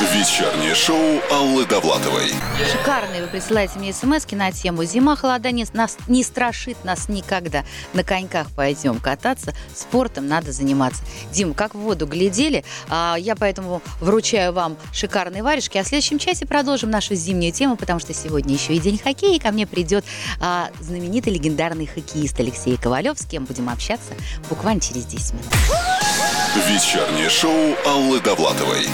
Вечернее 0.00 0.74
шоу 0.74 1.20
Аллы 1.30 1.64
Довлатовой. 1.66 2.32
Шикарные 2.72 3.22
вы 3.22 3.28
присылаете 3.28 3.78
мне 3.78 3.92
смс 3.92 4.26
на 4.32 4.50
тему 4.50 4.82
«Зима, 4.84 5.14
холода 5.14 5.52
не, 5.52 5.64
нас, 5.72 5.96
не 6.08 6.24
страшит 6.24 6.84
нас 6.84 7.08
никогда». 7.08 7.64
На 7.92 8.02
коньках 8.02 8.50
пойдем 8.56 8.98
кататься, 8.98 9.54
спортом 9.72 10.26
надо 10.26 10.50
заниматься. 10.50 11.04
Дим, 11.30 11.54
как 11.54 11.76
в 11.76 11.78
воду 11.78 12.08
глядели, 12.08 12.64
а, 12.88 13.14
я 13.16 13.36
поэтому 13.36 13.82
вручаю 14.00 14.52
вам 14.52 14.76
шикарные 14.92 15.44
варежки. 15.44 15.78
А 15.78 15.84
в 15.84 15.86
следующем 15.86 16.18
часе 16.18 16.44
продолжим 16.44 16.90
нашу 16.90 17.14
зимнюю 17.14 17.52
тему, 17.52 17.76
потому 17.76 18.00
что 18.00 18.12
сегодня 18.14 18.54
еще 18.54 18.74
и 18.74 18.80
день 18.80 18.98
хоккея, 18.98 19.36
и 19.36 19.38
ко 19.38 19.52
мне 19.52 19.64
придет 19.64 20.04
а, 20.40 20.70
знаменитый 20.80 21.32
легендарный 21.32 21.86
хоккеист 21.86 22.40
Алексей 22.40 22.76
Ковалев, 22.76 23.16
с 23.16 23.26
кем 23.26 23.44
будем 23.44 23.68
общаться 23.68 24.12
буквально 24.48 24.80
через 24.80 25.04
10 25.04 25.34
минут. 25.34 25.52
Вечернее 26.54 27.28
шоу 27.28 27.74
Аллы 27.84 28.20
Довлатовой. 28.20 28.86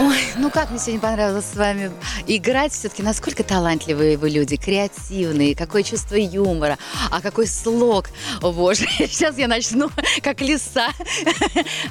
Ой, 0.00 0.18
ну 0.38 0.50
как 0.50 0.70
мне 0.70 0.80
сегодня 0.80 0.98
понравилось 1.00 1.44
с 1.44 1.54
вами 1.54 1.92
играть. 2.26 2.72
Все-таки 2.72 3.04
насколько 3.04 3.44
талантливые 3.44 4.18
вы 4.18 4.28
люди, 4.28 4.56
креативные, 4.56 5.54
какое 5.54 5.84
чувство 5.84 6.16
юмора, 6.16 6.78
а 7.12 7.20
какой 7.20 7.46
слог. 7.46 8.06
О, 8.42 8.50
боже, 8.50 8.86
сейчас 8.98 9.38
я 9.38 9.46
начну 9.46 9.88
как 10.20 10.40
лиса. 10.40 10.88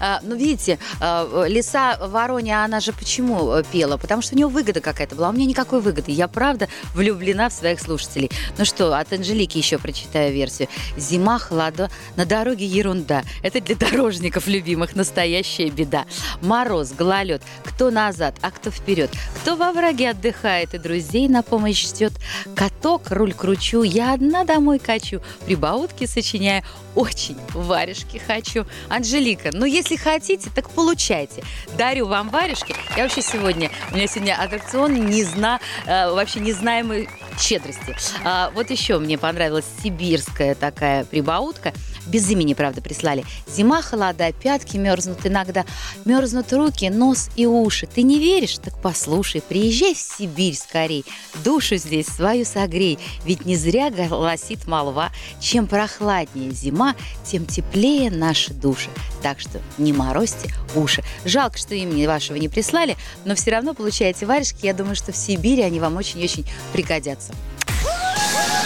А, 0.02 0.20
Ну, 0.22 0.36
видите, 0.36 0.80
а, 1.00 1.46
лиса 1.48 1.98
Вороне, 2.02 2.62
она 2.62 2.82
же 2.82 2.92
почему 2.92 3.54
э, 3.54 3.64
пела? 3.72 3.96
Потому 3.96 4.22
что 4.22 4.36
у 4.36 4.38
нее 4.38 4.48
выгода 4.48 4.82
какая-то 4.82 5.16
была. 5.16 5.28
А 5.28 5.32
У 5.32 5.34
меня 5.34 5.46
никакой 5.46 5.80
выгоды. 5.80 6.12
Я, 6.12 6.28
правда, 6.28 6.68
влюблена 6.94 7.48
в 7.48 7.54
своих 7.54 7.80
слушателей. 7.80 8.30
Ну 8.58 8.66
что, 8.66 8.94
от 8.94 9.14
Анжелики 9.14 9.58
еще 9.58 9.78
прочитаю 9.78 10.34
версию. 10.34 10.68
Зима, 10.98 11.40
холода, 11.40 11.90
на 12.18 12.26
дороге 12.26 12.66
ерунда. 12.66 13.24
Это 13.44 13.62
для 13.62 13.76
дорожников 13.78 14.48
любимых 14.48 14.94
настоящая 15.06 15.70
беда. 15.70 16.06
Мороз, 16.42 16.92
гололед. 16.92 17.44
Кто 17.64 17.92
назад, 17.92 18.36
а 18.42 18.50
кто 18.50 18.72
вперед. 18.72 19.12
Кто 19.42 19.56
во 19.56 19.72
враге 19.72 20.10
отдыхает 20.10 20.74
и 20.74 20.80
друзей 20.80 21.30
на 21.30 21.44
помощь 21.44 21.88
ждет. 21.88 22.14
Каток, 22.56 23.12
руль 23.12 23.34
кручу, 23.34 23.84
я 23.84 24.14
одна 24.14 24.46
домой 24.46 24.80
качу. 24.80 25.22
Прибаутки 25.46 26.08
сочиняю, 26.08 26.64
очень 26.96 27.38
варежки 27.54 28.18
хочу. 28.18 28.66
Анжелика, 28.90 29.52
ну 29.54 29.66
если 29.66 29.96
хотите, 29.96 30.50
так 30.54 30.70
получайте. 30.72 31.44
Дарю 31.78 32.08
вам 32.08 32.30
варежки. 32.30 32.76
Я 32.98 33.04
вообще 33.04 33.22
сегодня, 33.22 33.70
у 33.92 33.96
меня 33.96 34.08
сегодня 34.08 34.42
аттракцион 34.42 35.06
не 35.06 35.24
зна, 35.24 35.60
э, 35.86 36.10
вообще 36.10 36.40
незнаемой 36.40 37.10
щедрости. 37.40 37.96
А, 38.24 38.50
вот 38.56 38.72
еще 38.72 38.98
мне 38.98 39.18
понравилась 39.18 39.66
сибирская 39.84 40.56
такая 40.56 41.06
прибаутка. 41.06 41.74
Без 42.08 42.30
имени, 42.30 42.54
правда, 42.54 42.82
прислали. 42.82 43.26
Зима, 43.48 43.82
холода, 43.82 44.32
пятки 44.32 44.78
мерзнут 44.78 45.26
иногда. 45.26 45.66
Мерзнут 46.06 46.52
руки, 46.54 46.90
нос 46.90 47.30
и 47.36 47.46
уши. 47.46 47.88
Ты 47.88 48.04
не 48.04 48.20
веришь? 48.20 48.58
Так 48.58 48.80
послушай. 48.82 49.42
Приезжай 49.42 49.94
в 49.94 49.98
Сибирь 49.98 50.56
скорей. 50.56 51.06
Душу 51.44 51.78
здесь 51.78 52.08
свою 52.08 52.46
согрей. 52.46 53.00
Ведь 53.26 53.46
не 53.46 53.56
зря 53.56 53.90
голосит 53.90 54.68
молва. 54.68 55.12
Чем 55.40 55.68
прохладнее 55.68 56.52
зима, 56.52 56.96
тем 57.24 57.46
теплее 57.46 58.12
наши 58.12 58.54
души. 58.54 58.90
Так 59.22 59.40
что 59.40 59.60
не 59.78 59.94
морозьте 59.94 60.54
уши. 60.76 61.04
Жалко, 61.26 61.58
что 61.58 61.74
имени 61.74 62.06
вашего 62.06 62.38
не 62.38 62.50
прислали, 62.50 62.98
но 63.26 63.36
все 63.36 63.52
равно 63.52 63.74
получаете 63.74 64.26
варежки. 64.26 64.66
Я 64.66 64.74
думаю, 64.74 64.96
что 64.96 65.12
в 65.12 65.18
Сибири 65.18 65.64
они 65.64 65.80
вам 65.80 65.98
очень-очень 65.98 66.46
пригодятся. 66.74 67.34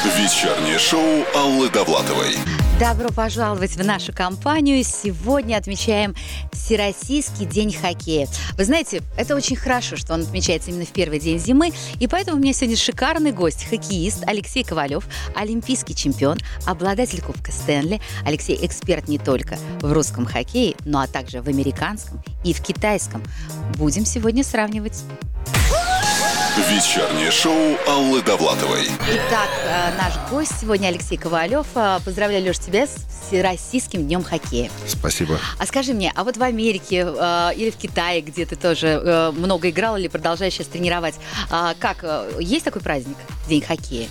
Вечернее 0.03 0.79
шоу 0.79 1.25
Аллы 1.35 1.69
Довлатовой. 1.69 2.35
Добро 2.79 3.09
пожаловать 3.09 3.75
в 3.75 3.85
нашу 3.85 4.13
компанию. 4.13 4.83
Сегодня 4.85 5.57
отмечаем 5.57 6.15
Всероссийский 6.53 7.45
день 7.45 7.73
хоккея. 7.73 8.27
Вы 8.57 8.63
знаете, 8.63 9.01
это 9.17 9.35
очень 9.35 9.57
хорошо, 9.57 9.97
что 9.97 10.13
он 10.13 10.21
отмечается 10.21 10.71
именно 10.71 10.85
в 10.85 10.91
первый 10.93 11.19
день 11.19 11.39
зимы, 11.39 11.71
и 11.99 12.07
поэтому 12.07 12.37
у 12.37 12.39
меня 12.39 12.53
сегодня 12.53 12.77
шикарный 12.77 13.33
гость, 13.33 13.65
хоккеист 13.69 14.23
Алексей 14.25 14.63
Ковалев, 14.63 15.03
олимпийский 15.35 15.93
чемпион, 15.93 16.37
обладатель 16.65 17.21
Кубка 17.21 17.51
Стэнли. 17.51 17.99
Алексей 18.25 18.57
эксперт 18.61 19.09
не 19.09 19.17
только 19.17 19.57
в 19.81 19.91
русском 19.91 20.25
хоккее, 20.25 20.75
но 20.85 21.01
а 21.01 21.07
также 21.07 21.41
в 21.41 21.47
американском 21.47 22.23
и 22.45 22.53
в 22.53 22.61
китайском. 22.61 23.21
Будем 23.75 24.05
сегодня 24.05 24.43
сравнивать. 24.43 25.03
Вечернее 26.59 27.31
шоу 27.31 27.77
Аллы 27.87 28.21
Довлатовой. 28.21 28.83
Итак, 29.07 29.49
э, 29.63 29.97
наш 29.97 30.29
гость 30.29 30.59
сегодня 30.59 30.87
Алексей 30.89 31.17
Ковалев. 31.17 31.65
Э, 31.73 31.99
Поздравляю, 32.03 32.43
Леш, 32.43 32.59
тебя 32.59 32.85
с 32.85 32.97
Всероссийским 33.27 34.05
днем 34.05 34.23
хоккея. 34.23 34.69
Спасибо. 34.85 35.39
А 35.57 35.65
скажи 35.65 35.93
мне, 35.93 36.11
а 36.13 36.25
вот 36.25 36.35
в 36.35 36.43
Америке 36.43 37.07
э, 37.07 37.51
или 37.55 37.69
в 37.69 37.77
Китае, 37.77 38.19
где 38.19 38.45
ты 38.45 38.57
тоже 38.57 39.31
много 39.37 39.69
играл 39.69 39.95
или 39.95 40.09
продолжаешь 40.09 40.53
сейчас 40.53 40.67
тренировать, 40.67 41.15
а, 41.49 41.75
как, 41.79 42.03
есть 42.39 42.65
такой 42.65 42.81
праздник, 42.81 43.15
День 43.47 43.61
хоккея? 43.61 44.09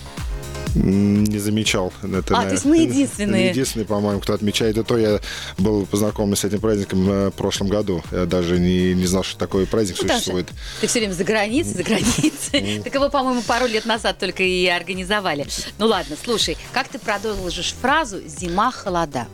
Не 0.75 1.39
замечал. 1.39 1.91
Это, 2.03 2.37
А, 2.37 2.43
то 2.43 2.51
есть 2.51 2.65
мы 2.65 2.77
единственные. 2.79 3.47
Единственный, 3.49 3.85
по-моему, 3.85 4.19
кто 4.19 4.33
отмечает. 4.33 4.77
И 4.77 4.83
то 4.83 4.97
я 4.97 5.19
был 5.57 5.85
познакомлен 5.85 6.35
с 6.35 6.43
этим 6.45 6.59
праздником 6.59 7.09
э, 7.09 7.27
в 7.29 7.33
прошлом 7.33 7.67
году. 7.69 8.03
Я 8.11 8.25
даже 8.25 8.59
не, 8.59 8.93
не 8.93 9.05
знал, 9.05 9.23
что 9.23 9.37
такой 9.37 9.65
праздник 9.65 9.97
Ну, 10.01 10.07
существует. 10.07 10.47
Ты 10.81 10.87
все 10.87 10.99
время 10.99 11.13
за 11.13 11.23
границей, 11.23 11.73
за 11.73 11.83
границей. 11.83 12.81
Так 12.83 12.93
его, 12.93 13.09
по-моему, 13.09 13.41
пару 13.41 13.65
лет 13.67 13.85
назад 13.85 14.17
только 14.19 14.43
и 14.43 14.67
организовали. 14.67 15.47
Ну 15.77 15.87
ладно, 15.87 16.15
слушай, 16.23 16.57
как 16.73 16.87
ты 16.87 16.99
продолжишь 16.99 17.73
фразу 17.81 18.19
«зима, 18.27 18.71
холода»? 18.71 19.27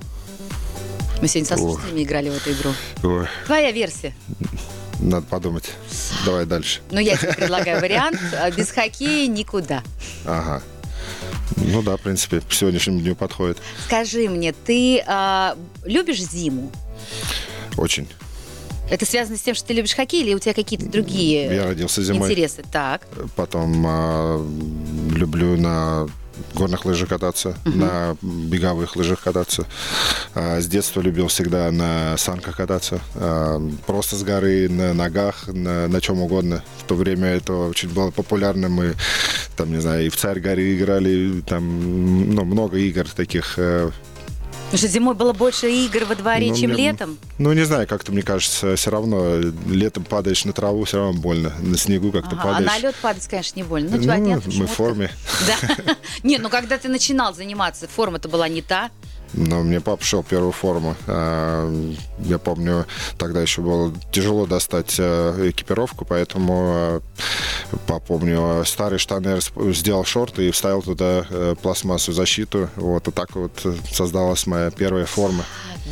Мы 1.21 1.27
сегодня 1.27 1.47
со 1.47 1.57
слушателями 1.57 2.03
играли 2.03 2.29
в 2.29 2.35
эту 2.37 2.51
игру. 2.51 2.71
Ой, 3.03 3.27
Твоя 3.45 3.71
версия. 3.71 4.13
надо 4.99 5.25
подумать. 5.25 5.65
Давай 6.25 6.45
дальше. 6.45 6.81
Ну, 6.91 6.99
я 6.99 7.15
тебе 7.17 7.33
предлагаю 7.33 7.79
вариант. 7.81 8.19
Без 8.55 8.69
хоккея 8.71 9.27
никуда. 9.27 9.81
Ага. 10.25 10.61
Ну 11.57 11.81
да, 11.81 11.97
в 11.97 12.01
принципе, 12.01 12.41
к 12.41 12.51
сегодняшнему 12.53 12.99
дню 12.99 13.15
подходит. 13.15 13.57
Скажи 13.85 14.29
мне, 14.29 14.53
ты 14.53 15.03
а, 15.07 15.57
любишь 15.83 16.21
зиму? 16.21 16.71
Очень. 17.77 18.07
Это 18.89 19.05
связано 19.05 19.37
с 19.37 19.41
тем, 19.41 19.55
что 19.55 19.67
ты 19.67 19.73
любишь 19.73 19.95
хоккей, 19.95 20.21
или 20.21 20.33
у 20.35 20.39
тебя 20.39 20.53
какие-то 20.53 20.85
другие 20.85 21.47
Я 21.55 21.65
родился 21.65 22.03
зимой. 22.03 22.29
интересы? 22.29 22.63
Так. 22.71 23.01
Потом 23.35 23.83
а, 23.87 24.45
люблю 25.11 25.57
на 25.57 26.07
горных 26.53 26.85
лыжах 26.85 27.09
кататься, 27.09 27.57
на 27.65 28.17
беговых 28.21 28.95
лыжах 28.95 29.21
кататься. 29.21 29.65
А, 30.33 30.59
с 30.59 30.67
детства 30.67 31.01
любил 31.01 31.27
всегда 31.27 31.71
на 31.71 32.17
санках 32.17 32.57
кататься. 32.57 32.99
А, 33.15 33.61
просто 33.85 34.15
с 34.15 34.23
горы, 34.23 34.69
на 34.69 34.93
ногах, 34.93 35.47
на, 35.47 35.87
на 35.87 36.01
чем 36.01 36.21
угодно. 36.21 36.63
В 36.79 36.83
то 36.83 36.95
время 36.95 37.29
это 37.29 37.53
очень 37.53 37.89
было 37.89 38.11
популярно. 38.11 38.69
Мы 38.69 38.95
там, 39.55 39.71
не 39.71 39.79
знаю, 39.79 40.05
и 40.05 40.09
в 40.09 40.15
Царь 40.15 40.39
горы 40.39 40.75
играли, 40.75 41.41
там 41.41 42.33
ну, 42.33 42.43
много 42.43 42.77
игр 42.77 43.07
таких. 43.09 43.57
Потому 44.65 44.77
что 44.79 44.87
зимой 44.87 45.13
было 45.15 45.31
больше 45.31 45.71
игр 45.71 46.05
во 46.05 46.15
дворе, 46.15 46.49
Ну, 46.49 46.55
чем 46.55 46.71
мне- 46.71 46.91
летом. 46.91 47.17
Ну, 47.37 47.53
не 47.53 47.63
знаю, 47.65 47.87
как-то, 47.87 48.11
мне 48.11 48.23
кажется, 48.23 48.75
все 48.75 48.89
равно 48.91 49.37
летом 49.69 50.03
падаешь 50.03 50.43
на 50.43 50.53
траву, 50.53 50.83
все 50.85 50.97
равно 50.97 51.13
больно. 51.21 51.53
На 51.61 51.77
снегу 51.77 52.11
как-то 52.11 52.31
Ага, 52.35 52.41
А 52.41 52.53
падаешь. 52.55 52.71
на 52.71 52.77
лед 52.79 52.95
падать, 53.01 53.27
конечно, 53.27 53.57
не 53.59 53.63
больно. 53.63 53.91
Ну, 53.91 53.97
Ну, 54.01 54.07
понятно, 54.07 54.51
мы 54.53 54.65
в 54.67 54.71
форме. 54.71 55.11
Да. 55.47 55.95
Нет, 56.23 56.41
ну 56.41 56.49
когда 56.49 56.77
ты 56.77 56.89
начинал 56.89 57.33
заниматься, 57.33 57.87
форма-то 57.87 58.27
была 58.27 58.47
не 58.49 58.61
та. 58.61 58.89
Но 59.37 59.63
мне 59.63 59.81
папа 59.81 60.03
шел 60.03 60.23
первую 60.23 60.53
форму. 60.53 60.95
А, 61.07 61.69
Я 62.19 62.39
помню, 62.39 62.85
тогда 63.17 63.41
еще 63.41 63.61
было 63.61 63.93
тяжело 64.11 64.45
достать 64.45 64.95
э, 64.97 65.49
экипировку, 65.49 66.05
поэтому 66.05 67.01
э, 67.71 67.77
папа, 67.85 67.99
помню, 67.99 68.63
старые 68.65 68.97
штаны 68.99 69.39
сделал 69.73 70.05
шорты 70.05 70.47
и 70.47 70.51
вставил 70.51 70.81
туда 70.81 71.25
э, 71.29 71.55
пластмассовую 71.61 72.15
защиту. 72.15 72.69
Вот, 72.77 73.07
и 73.07 73.11
так 73.11 73.35
вот 73.35 73.51
создалась 73.91 74.47
моя 74.47 74.71
первая 74.71 75.05
форма. 75.05 75.43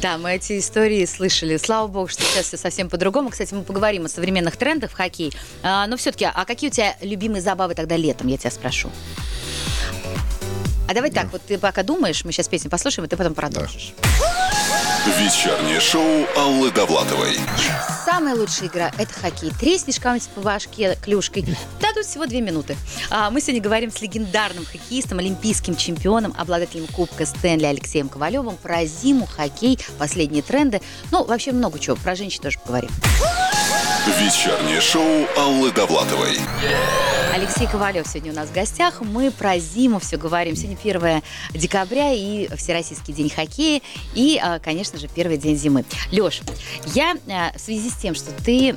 Да, 0.01 0.17
мы 0.17 0.35
эти 0.35 0.59
истории 0.59 1.05
слышали. 1.05 1.57
Слава 1.57 1.87
богу, 1.87 2.07
что 2.07 2.23
сейчас 2.23 2.47
все 2.47 2.57
совсем 2.57 2.89
по-другому. 2.89 3.29
Кстати, 3.29 3.53
мы 3.53 3.63
поговорим 3.63 4.05
о 4.05 4.09
современных 4.09 4.57
трендах 4.57 4.91
в 4.91 4.93
хоккей. 4.95 5.33
А, 5.61 5.85
но 5.87 5.97
все-таки, 5.97 6.25
а 6.25 6.45
какие 6.45 6.69
у 6.69 6.73
тебя 6.73 6.95
любимые 7.01 7.41
забавы 7.41 7.75
тогда 7.75 7.97
летом, 7.97 8.27
я 8.27 8.37
тебя 8.37 8.51
спрошу? 8.51 8.89
А 10.87 10.93
давай 10.93 11.11
так, 11.11 11.31
вот 11.31 11.41
ты 11.41 11.57
пока 11.57 11.83
думаешь, 11.83 12.23
мы 12.25 12.31
сейчас 12.31 12.47
песню 12.47 12.69
послушаем, 12.69 13.05
и 13.05 13.09
ты 13.09 13.17
потом 13.17 13.33
продолжишь. 13.33 13.93
Вечернее 15.05 15.81
шоу 15.81 16.25
Аллы 16.37 16.71
Довлатовой. 16.71 17.37
Самая 18.05 18.35
лучшая 18.35 18.69
игра– 18.69 18.89
это 18.97 19.13
хоккей. 19.13 19.51
Треснешь 19.59 19.99
кому-нибудь 19.99 20.29
по 20.29 20.39
башке 20.39 20.97
клюшкой, 21.01 21.45
дадут 21.81 22.05
всего 22.05 22.25
две 22.25 22.39
минуты. 22.39 22.77
А, 23.09 23.29
мы 23.29 23.41
сегодня 23.41 23.61
говорим 23.61 23.91
с 23.91 23.99
легендарным 23.99 24.65
хоккеистом, 24.65 25.19
олимпийским 25.19 25.75
чемпионом, 25.75 26.33
обладателем 26.37 26.87
Кубка 26.87 27.25
Стэнли 27.25 27.65
Алексеем 27.65 28.07
Ковалевым 28.07 28.55
про 28.55 28.85
зиму, 28.85 29.25
хоккей, 29.25 29.77
последние 29.99 30.41
тренды. 30.41 30.81
Ну, 31.11 31.25
вообще 31.25 31.51
много 31.51 31.79
чего. 31.79 31.97
Про 31.97 32.15
женщин 32.15 32.41
тоже 32.41 32.59
поговорим. 32.59 32.89
Вечернее 34.07 34.79
шоу 34.79 35.27
Аллы 35.35 35.71
Довлатовой. 35.73 36.37
Алексей 37.33 37.65
Ковалев 37.65 38.05
сегодня 38.05 38.31
у 38.31 38.35
нас 38.35 38.49
в 38.49 38.53
гостях. 38.53 39.01
Мы 39.01 39.31
про 39.31 39.57
зиму 39.57 39.99
все 39.99 40.17
говорим. 40.17 40.55
Сегодня 40.55 40.77
1 40.81 41.23
декабря 41.59 42.13
и 42.13 42.47
Всероссийский 42.55 43.11
день 43.11 43.29
хоккея. 43.29 43.81
И, 44.13 44.39
а, 44.41 44.59
конечно 44.93 44.99
же, 44.99 45.13
первый 45.13 45.37
день 45.37 45.57
зимы. 45.57 45.85
Леш, 46.11 46.41
я 46.93 47.15
а, 47.27 47.51
в 47.57 47.59
связи 47.59 47.89
с 47.89 47.95
тем, 47.95 48.15
что 48.15 48.31
ты 48.31 48.75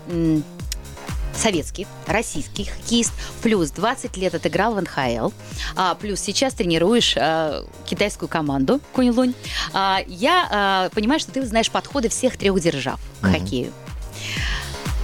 советский, 1.35 1.87
российский 2.07 2.65
хоккеист, 2.65 3.13
плюс 3.43 3.71
20 3.71 4.17
лет 4.17 4.35
отыграл 4.35 4.75
в 4.75 4.81
НХЛ, 4.81 5.31
а, 5.77 5.95
плюс 5.95 6.21
сейчас 6.21 6.55
тренируешь 6.55 7.15
а, 7.19 7.67
китайскую 7.85 8.29
команду 8.29 8.81
Кунь-Лунь. 8.95 9.35
А, 9.75 10.01
я 10.07 10.49
а, 10.51 10.89
понимаю, 10.91 11.21
что 11.21 11.33
ты 11.33 11.45
знаешь 11.47 11.71
подходы 11.71 12.09
всех 12.09 12.39
трех 12.39 12.59
держав 12.61 12.99
к 13.21 13.27
хоккею. 13.27 13.73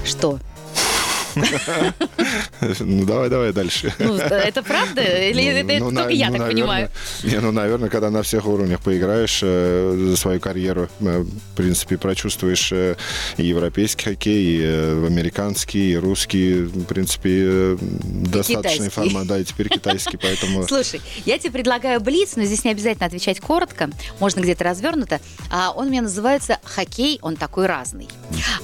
Что? 0.04 0.38
Ну, 2.80 3.04
давай, 3.04 3.28
давай 3.28 3.52
дальше. 3.52 3.92
Ну, 3.98 4.16
это 4.16 4.62
правда? 4.62 5.02
Или 5.02 5.42
Ну, 5.42 5.72
это 5.72 5.84
ну, 5.84 5.90
только 5.90 6.08
на- 6.08 6.10
я 6.10 6.26
ну, 6.26 6.32
так 6.32 6.40
наверное, 6.40 6.50
понимаю? 6.50 6.90
Не, 7.24 7.40
ну, 7.40 7.52
наверное, 7.52 7.88
когда 7.88 8.10
на 8.10 8.22
всех 8.22 8.46
уровнях 8.46 8.80
поиграешь 8.80 9.40
э, 9.42 10.06
за 10.10 10.16
свою 10.16 10.40
карьеру, 10.40 10.88
э, 11.00 11.22
в 11.22 11.56
принципе, 11.56 11.98
прочувствуешь 11.98 12.72
э, 12.72 12.96
и 13.36 13.44
европейский 13.44 14.04
хоккей, 14.04 14.44
и 14.44 14.60
э, 14.62 15.06
американский, 15.06 15.92
и 15.92 15.96
русский, 15.96 16.62
в 16.62 16.84
принципе, 16.84 17.30
э, 17.30 17.76
информации, 18.86 19.28
да, 19.28 19.38
и 19.38 19.44
теперь 19.44 19.68
китайский, 19.68 20.16
поэтому... 20.16 20.62
Слушай, 20.68 21.00
я 21.24 21.38
тебе 21.38 21.52
предлагаю 21.52 22.00
блиц, 22.00 22.36
но 22.36 22.44
здесь 22.44 22.64
не 22.64 22.70
обязательно 22.70 23.06
отвечать 23.06 23.40
коротко, 23.40 23.90
можно 24.20 24.40
где-то 24.40 24.64
развернуто. 24.64 25.20
А, 25.50 25.70
он 25.70 25.88
у 25.88 25.90
меня 25.90 26.02
называется 26.02 26.58
«Хоккей, 26.64 27.18
он 27.22 27.36
такой 27.36 27.66
разный». 27.66 28.08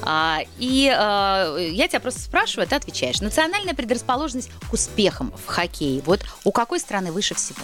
А, 0.02 0.40
и 0.58 0.92
а, 0.94 1.56
я 1.56 1.88
тебя 1.88 2.00
просто 2.00 2.20
спрашиваю, 2.20 2.57
а 2.62 2.66
ты 2.66 2.76
отвечаешь. 2.76 3.20
Национальная 3.20 3.74
предрасположенность 3.74 4.50
к 4.68 4.72
успехам 4.72 5.32
в 5.44 5.46
хоккее. 5.46 6.02
Вот 6.04 6.24
у 6.44 6.52
какой 6.52 6.80
страны 6.80 7.12
выше 7.12 7.34
всего? 7.34 7.58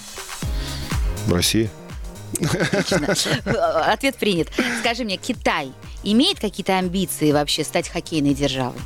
В 1.27 1.33
России? 1.33 1.71
Отлично. 2.41 3.41
Э, 3.45 3.93
Ответ 3.93 4.17
принят. 4.17 4.49
Скажи 4.81 5.05
мне, 5.05 5.17
Китай 5.17 5.73
имеет 6.03 6.41
какие-то 6.41 6.79
амбиции 6.79 7.33
вообще 7.33 7.65
стать 7.65 7.89
хоккейной 7.89 8.35
державой? 8.35 8.81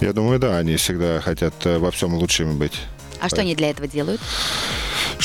Я 0.00 0.12
думаю, 0.12 0.38
да, 0.38 0.58
они 0.58 0.76
всегда 0.76 1.20
хотят 1.20 1.54
э, 1.64 1.78
во 1.78 1.90
всем 1.90 2.14
лучшими 2.14 2.52
быть. 2.52 2.74
А 3.20 3.28
что 3.28 3.40
они 3.40 3.54
для 3.54 3.70
этого 3.70 3.88
делают? 3.88 4.20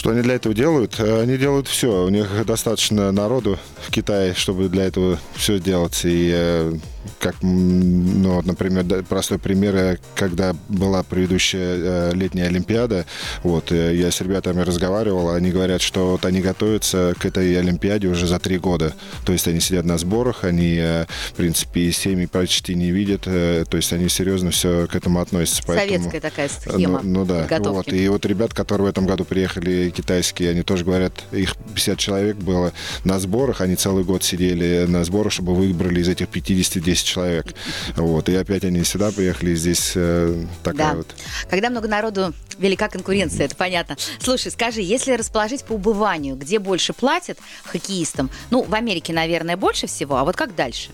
Что 0.02 0.10
они 0.10 0.24
для 0.24 0.34
этого 0.34 0.56
делают? 0.56 1.00
Э, 1.00 1.22
Они 1.22 1.38
делают 1.38 1.68
все. 1.68 2.06
У 2.06 2.10
них 2.10 2.28
достаточно 2.44 3.12
народу 3.12 3.60
в 3.86 3.92
Китае, 3.92 4.34
чтобы 4.34 4.68
для 4.68 4.86
этого 4.86 5.20
все 5.36 5.60
делать. 5.60 6.02
И 6.06 6.32
э, 6.34 6.74
как, 7.20 7.36
ну, 7.44 8.32
вот, 8.34 8.48
например, 8.48 9.04
простой 9.04 9.38
пример, 9.38 9.76
э, 9.76 9.98
когда 10.16 10.56
была 10.70 11.04
предыдущая 11.04 12.14
летняя 12.14 12.48
Олимпиада, 12.48 13.06
вот, 13.44 13.70
я 13.70 14.10
с 14.10 14.20
ребятами 14.22 14.62
разговаривал, 14.62 15.30
они 15.30 15.52
говорят, 15.52 15.84
что 15.84 16.10
вот 16.14 16.26
они 16.26 16.42
готовятся 16.42 17.14
к 17.20 17.24
этой 17.28 17.60
Олимпиаде 17.60 18.08
уже 18.08 18.26
за 18.26 18.40
три 18.40 18.58
года. 18.58 18.96
То 19.24 19.34
есть 19.34 19.48
они 19.48 19.60
сидят 19.60 19.86
на 19.86 20.00
сборах, 20.00 20.46
они, 20.46 20.80
в 20.80 21.34
принципе, 21.36 21.82
и 21.82 21.92
семьи 21.92 22.26
почти 22.26 22.74
не 22.74 22.90
видят, 22.90 23.22
то 23.26 23.68
есть 23.78 23.94
они 23.94 24.10
серьезно 24.10 24.50
все 24.50 24.88
к 24.88 24.96
этому 24.96 25.20
относятся. 25.22 25.62
Поэтому... 25.68 26.10
Советская 26.10 26.22
такая 26.22 26.50
схема 26.50 27.02
Ну, 27.04 27.20
ну 27.20 27.26
да, 27.26 27.42
подготовки. 27.42 27.92
вот. 27.92 27.94
И 27.94 28.10
вот 28.10 28.26
ребят, 28.26 28.56
которые 28.56 28.88
в 28.88 28.90
этом 28.90 29.06
году 29.06 29.26
приехали 29.26 29.91
китайские, 29.92 30.52
они 30.52 30.64
тоже 30.64 30.86
говорят, 30.86 31.14
их 31.32 31.56
50 31.56 32.00
человек 32.00 32.38
было 32.38 32.74
на 33.04 33.20
сборах, 33.20 33.62
они 33.62 33.76
целый 33.76 34.04
год 34.04 34.24
сидели 34.24 34.86
на 34.88 35.04
сборах, 35.04 35.32
чтобы 35.32 35.54
выбрали 35.54 36.02
из 36.02 36.08
этих 36.08 36.28
50 36.30 36.84
10 36.84 37.06
человек. 37.06 37.54
Вот. 37.96 38.30
И 38.30 38.36
опять 38.36 38.64
они 38.64 38.84
сюда 38.84 39.12
приехали, 39.12 39.56
здесь 39.56 39.94
э, 39.96 40.46
такая 40.64 40.92
Да. 40.92 40.96
вот... 40.96 41.08
Когда 41.50 41.70
много 41.70 41.88
народу, 41.88 42.34
велика 42.58 42.88
конкуренция, 42.88 43.46
это 43.46 43.56
понятно. 43.56 43.98
Слушай, 44.20 44.52
скажи, 44.52 44.82
если 44.82 45.14
расположить 45.14 45.64
по 45.64 45.74
убыванию, 45.74 46.36
где 46.36 46.60
больше 46.60 46.94
платят 46.94 47.38
хоккеистам? 47.64 48.30
Ну, 48.50 48.64
в 48.64 48.74
Америке, 48.74 49.14
наверное, 49.14 49.58
больше 49.58 49.88
всего, 49.88 50.18
а 50.18 50.24
вот 50.24 50.36
как 50.36 50.56
дальше? 50.56 50.90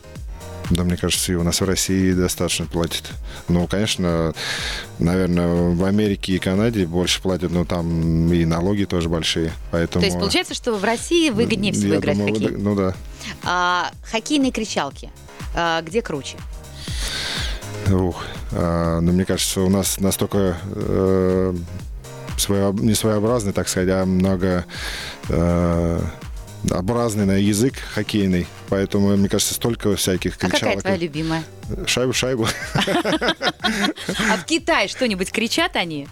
Да, 0.70 0.84
мне 0.84 0.98
кажется, 0.98 1.32
и 1.32 1.36
у 1.36 1.44
нас 1.44 1.62
в 1.62 1.66
России 1.66 2.12
достаточно 2.12 2.66
платят. 2.66 3.04
Ну, 3.48 3.68
конечно, 3.68 4.34
наверное, 5.00 5.74
в 5.74 5.84
Америке 5.86 6.34
и 6.34 6.40
Канаде 6.40 6.86
больше 6.86 7.22
платят, 7.22 7.52
но 7.52 7.64
там 7.64 8.32
и 8.34 8.44
налоги 8.46 8.84
тоже 8.84 9.08
большие. 9.08 9.54
Поэтому... 9.72 10.02
То 10.02 10.08
есть 10.08 10.20
получается, 10.20 10.54
что 10.54 10.76
в 10.76 10.84
России 10.84 11.30
выгоднее 11.30 11.72
всего 11.72 11.94
я 11.94 12.00
играть 12.00 12.18
думаю, 12.18 12.36
в 12.36 12.40
хоккей? 12.40 12.58
Ну 12.58 12.76
да. 12.76 12.94
А, 13.44 13.92
хоккейные 14.12 14.52
кричалки. 14.52 15.10
А, 15.56 15.82
где 15.82 16.02
круче? 16.02 16.38
Ух, 17.90 18.26
а, 18.52 19.00
ну, 19.00 19.14
мне 19.14 19.24
кажется, 19.24 19.62
у 19.62 19.70
нас 19.70 20.00
настолько 20.00 20.58
э, 20.66 21.56
своеоб- 22.38 22.82
не 22.82 22.94
своеобразный, 22.94 23.54
так 23.54 23.70
сказать, 23.70 23.90
а 23.90 24.06
много 24.06 24.66
э, 25.30 26.02
образный 26.70 27.26
на 27.26 27.38
язык 27.38 27.76
хоккейный. 27.94 28.48
Поэтому, 28.70 29.16
мне 29.16 29.30
кажется, 29.30 29.54
столько 29.54 29.96
всяких 29.96 30.36
А 30.36 30.40
какая 30.40 30.52
кричалок. 30.60 30.82
твоя 30.82 30.98
любимая? 30.98 31.44
Шайбу, 31.86 32.14
шайбу. 32.14 32.48
А 33.62 34.38
в 34.38 34.46
Китае 34.46 34.88
что-нибудь 34.88 35.32
кричат 35.32 35.76
они? 35.76 36.08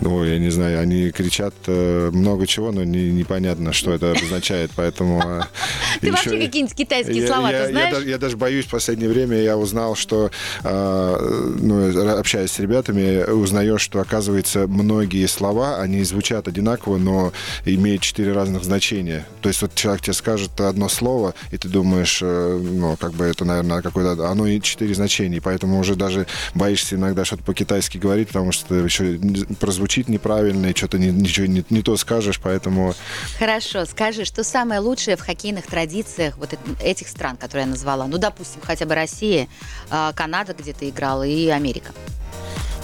Ну, 0.00 0.24
я 0.24 0.38
не 0.38 0.50
знаю, 0.50 0.80
они 0.80 1.10
кричат 1.10 1.54
э, 1.66 2.10
много 2.12 2.46
чего, 2.46 2.72
но 2.72 2.82
не- 2.84 3.10
непонятно, 3.12 3.72
что 3.72 3.92
это 3.92 4.12
обозначает, 4.12 4.70
поэтому... 4.74 5.22
э, 5.24 5.42
Ты 6.00 6.10
вообще 6.10 6.38
какие-нибудь 6.40 6.74
китайские 6.76 7.26
слова 7.26 7.50
ты 7.50 7.68
знаешь? 7.68 8.04
Я, 8.04 8.18
даже- 8.18 8.36
боюсь, 8.36 8.66
в 8.66 8.70
последнее 8.70 9.08
время 9.08 9.36
я 9.40 9.56
узнал, 9.56 9.94
что, 9.94 10.30
э, 10.64 11.54
ну, 11.60 12.18
общаясь 12.18 12.50
с 12.52 12.58
ребятами, 12.58 13.30
узнаешь, 13.30 13.80
что, 13.82 14.00
оказывается, 14.00 14.66
многие 14.66 15.26
слова, 15.26 15.80
они 15.80 16.02
звучат 16.04 16.48
одинаково, 16.48 16.98
но 16.98 17.32
имеют 17.64 18.02
четыре 18.02 18.32
разных 18.32 18.64
значения. 18.64 19.26
То 19.40 19.48
есть 19.48 19.62
вот 19.62 19.74
человек 19.74 20.02
тебе 20.02 20.14
скажет 20.14 20.60
одно 20.60 20.88
слово, 20.88 21.34
и 21.52 21.56
ты 21.56 21.68
думаешь, 21.68 21.79
э, 21.82 22.58
ну, 22.62 22.96
как 22.96 23.12
бы 23.12 23.24
это, 23.24 23.44
наверное, 23.44 23.82
какое-то... 23.82 24.28
Оно 24.28 24.46
и 24.46 24.60
четыре 24.60 24.94
значения, 24.94 25.40
поэтому 25.40 25.78
уже 25.78 25.94
даже 25.94 26.26
боишься 26.54 26.96
иногда 26.96 27.24
что-то 27.24 27.42
по-китайски 27.42 27.98
говорить, 27.98 28.28
потому 28.28 28.52
что 28.52 28.74
еще 28.74 29.18
прозвучит 29.58 30.08
неправильно, 30.08 30.66
и 30.66 30.76
что-то 30.76 30.98
не- 30.98 31.10
ничего 31.10 31.46
не, 31.46 31.64
не 31.70 31.82
то 31.82 31.96
скажешь, 31.96 32.40
поэтому... 32.40 32.94
Хорошо, 33.38 33.84
скажи, 33.86 34.24
что 34.24 34.44
самое 34.44 34.80
лучшее 34.80 35.16
в 35.16 35.20
хоккейных 35.20 35.66
традициях 35.66 36.36
вот 36.38 36.52
эт- 36.52 36.82
этих 36.82 37.08
стран, 37.08 37.36
которые 37.36 37.64
я 37.64 37.70
назвала? 37.70 38.06
Ну, 38.06 38.18
допустим, 38.18 38.60
хотя 38.62 38.86
бы 38.86 38.94
Россия, 38.94 39.48
а, 39.90 40.12
Канада, 40.12 40.54
где 40.58 40.72
ты 40.72 40.88
играла, 40.88 41.26
и 41.26 41.48
Америка. 41.48 41.92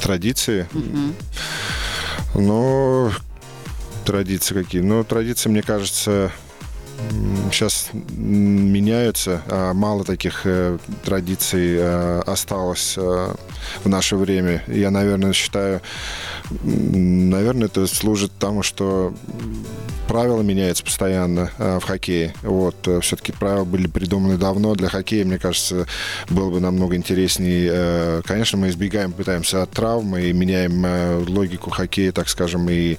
Традиции. 0.01 0.69
Мгм. 0.73 1.15
Ну, 2.35 3.11
традиции 4.05 4.55
какие? 4.55 4.83
Ну, 4.83 5.03
традиции, 5.05 5.49
мне 5.49 5.63
кажется, 5.63 6.33
сейчас 7.51 7.91
меняются. 7.93 9.43
а 9.49 9.73
Мало 9.73 10.05
таких 10.05 10.43
э, 10.45 10.79
традиций 11.05 11.77
э, 11.79 12.21
осталось 12.27 12.95
э, 12.97 13.35
в 13.85 13.89
наше 13.89 14.17
время. 14.17 14.63
Я, 14.67 14.91
наверное, 14.91 15.33
считаю, 15.33 15.81
наверное, 16.63 17.67
это 17.67 17.87
служит 17.87 18.33
тому, 18.39 18.63
что 18.63 19.15
правила 20.09 20.41
меняются 20.41 20.85
постоянно 20.85 21.51
в 21.59 21.81
хоккее. 21.81 22.33
Вот, 22.43 22.77
все-таки 23.03 23.33
правила 23.33 23.65
были 23.65 23.89
придуманы 23.89 24.37
давно. 24.37 24.77
Для 24.77 24.89
хоккея, 24.89 25.25
мне 25.25 25.39
кажется, 25.39 25.87
было 26.31 26.49
бы 26.51 26.61
намного 26.61 26.95
интереснее. 26.95 28.23
Конечно, 28.23 28.57
мы 28.57 28.69
избегаем, 28.69 29.11
пытаемся 29.11 29.63
от 29.63 29.73
травм 29.73 30.17
и 30.17 30.33
меняем 30.33 31.27
логику 31.29 31.71
хоккея, 31.71 32.13
так 32.13 32.29
скажем, 32.29 32.71
и 32.71 32.99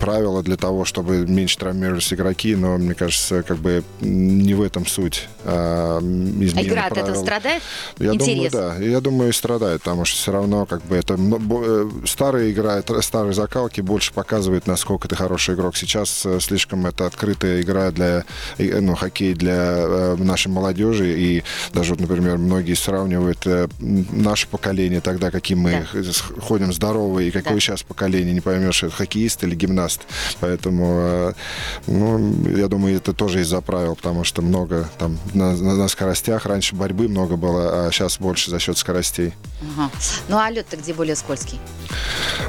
правила 0.00 0.42
для 0.42 0.56
того, 0.56 0.84
чтобы 0.84 1.18
меньше 1.18 1.56
травмировались 1.56 2.12
игроки, 2.12 2.56
но 2.56 2.76
мне 2.78 2.94
кажется, 2.94 3.29
как 3.46 3.56
бы 3.58 3.82
не 4.00 4.54
в 4.54 4.62
этом 4.62 4.86
суть. 4.86 5.28
а, 5.44 5.98
изменения 6.00 6.68
игра 6.68 6.84
от 6.84 6.92
этого 6.92 7.06
правил. 7.06 7.22
страдает? 7.22 7.62
Я 7.98 8.14
Интерес. 8.14 8.52
думаю, 8.52 8.76
да. 8.78 8.84
Я 8.84 9.00
думаю, 9.00 9.30
и 9.30 9.32
страдает, 9.32 9.80
потому 9.82 10.04
что 10.04 10.16
все 10.18 10.32
равно 10.32 10.66
как 10.66 10.82
бы 10.84 10.96
это 10.96 11.16
э, 11.18 11.90
старая 12.06 12.50
игра, 12.50 12.82
старые 13.00 13.32
закалки 13.32 13.80
больше 13.80 14.12
показывает, 14.12 14.66
насколько 14.66 15.08
ты 15.08 15.16
хороший 15.16 15.54
игрок. 15.54 15.76
Сейчас 15.76 16.26
э, 16.26 16.40
слишком 16.40 16.86
это 16.86 17.06
открытая 17.06 17.62
игра 17.62 17.90
для, 17.90 18.24
э, 18.58 18.80
ну, 18.80 18.94
хоккей 18.94 19.34
для 19.34 20.14
нашей 20.18 20.48
молодежи. 20.48 21.18
И 21.18 21.42
даже, 21.72 21.94
вот, 21.94 22.00
например, 22.00 22.36
многие 22.38 22.74
сравнивают 22.74 23.46
наше 23.78 24.46
поколение 24.46 25.00
тогда, 25.00 25.30
каким 25.30 25.60
мы 25.60 25.86
Да. 25.94 26.12
ходим 26.40 26.72
здоровые, 26.72 27.28
и 27.28 27.30
какое 27.30 27.54
Да. 27.54 27.60
сейчас 27.60 27.82
поколение, 27.82 28.34
не 28.34 28.40
поймешь, 28.40 28.82
это 28.82 28.94
хоккеист 28.94 29.42
или 29.44 29.54
гимнаст. 29.54 30.02
Поэтому, 30.40 31.34
ну, 31.86 32.46
я 32.56 32.68
думаю, 32.68 32.96
это 32.96 33.12
тоже 33.20 33.42
из-за 33.42 33.60
правил, 33.60 33.96
потому 33.96 34.24
что 34.24 34.40
много 34.40 34.88
там 34.98 35.18
на, 35.34 35.54
на- 35.54 35.74
на 35.74 35.88
скоростях. 35.88 36.46
Раньше 36.46 36.74
борьбы 36.74 37.06
много 37.06 37.36
было, 37.36 37.86
а 37.86 37.90
сейчас 37.92 38.18
больше 38.18 38.50
за 38.50 38.58
счет 38.58 38.78
скоростей. 38.78 39.34
Ага. 39.76 39.90
Ну 40.28 40.38
а 40.38 40.50
лед-то 40.50 40.78
где 40.78 40.94
более 40.94 41.14
скользкий? 41.16 41.60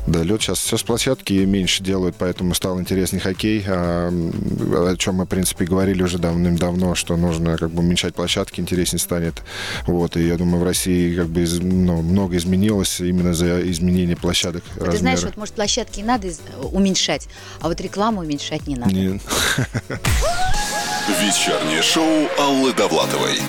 Да, 0.08 0.24
лед 0.24 0.42
сейчас 0.42 0.60
все 0.60 0.78
с 0.78 0.84
площадки 0.84 1.34
меньше 1.34 1.84
делают, 1.84 2.16
поэтому 2.18 2.54
стал 2.56 2.80
интереснее 2.80 3.20
хоккей. 3.22 3.66
А, 3.68 4.08
о 4.10 4.96
чем 4.96 5.16
мы, 5.16 5.26
в 5.26 5.28
принципе, 5.28 5.66
говорили 5.66 6.04
уже 6.04 6.18
давным-давно, 6.20 6.96
что 6.96 7.18
нужно 7.18 7.58
как 7.58 7.72
бы 7.72 7.80
уменьшать 7.80 8.16
площадки, 8.16 8.62
интереснее 8.62 9.02
станет. 9.02 9.42
Вот, 9.88 10.16
и 10.16 10.26
я 10.26 10.38
думаю, 10.38 10.62
в 10.62 10.66
России 10.66 11.14
как 11.18 11.28
бы 11.28 11.42
из- 11.42 11.60
ну, 11.60 12.02
много 12.02 12.38
изменилось 12.38 13.02
именно 13.02 13.34
за 13.34 13.62
изменение 13.70 14.16
площадок 14.16 14.64
Вот 14.78 14.92
Ты 14.92 14.98
знаешь, 15.00 15.16
размера. 15.18 15.32
вот 15.34 15.38
может 15.38 15.56
площадки 15.56 16.00
и 16.00 16.04
надо 16.04 16.28
из- 16.28 16.40
уменьшать, 16.72 17.28
а 17.60 17.68
вот 17.68 17.82
рекламу 17.82 18.22
уменьшать 18.22 18.68
не 18.68 18.78
надо. 18.78 18.94
Не- 18.94 19.20
Вечернее 21.08 21.82
шоу 21.82 22.30
Аллы 22.38 22.74
Довлатовой. 22.74 23.40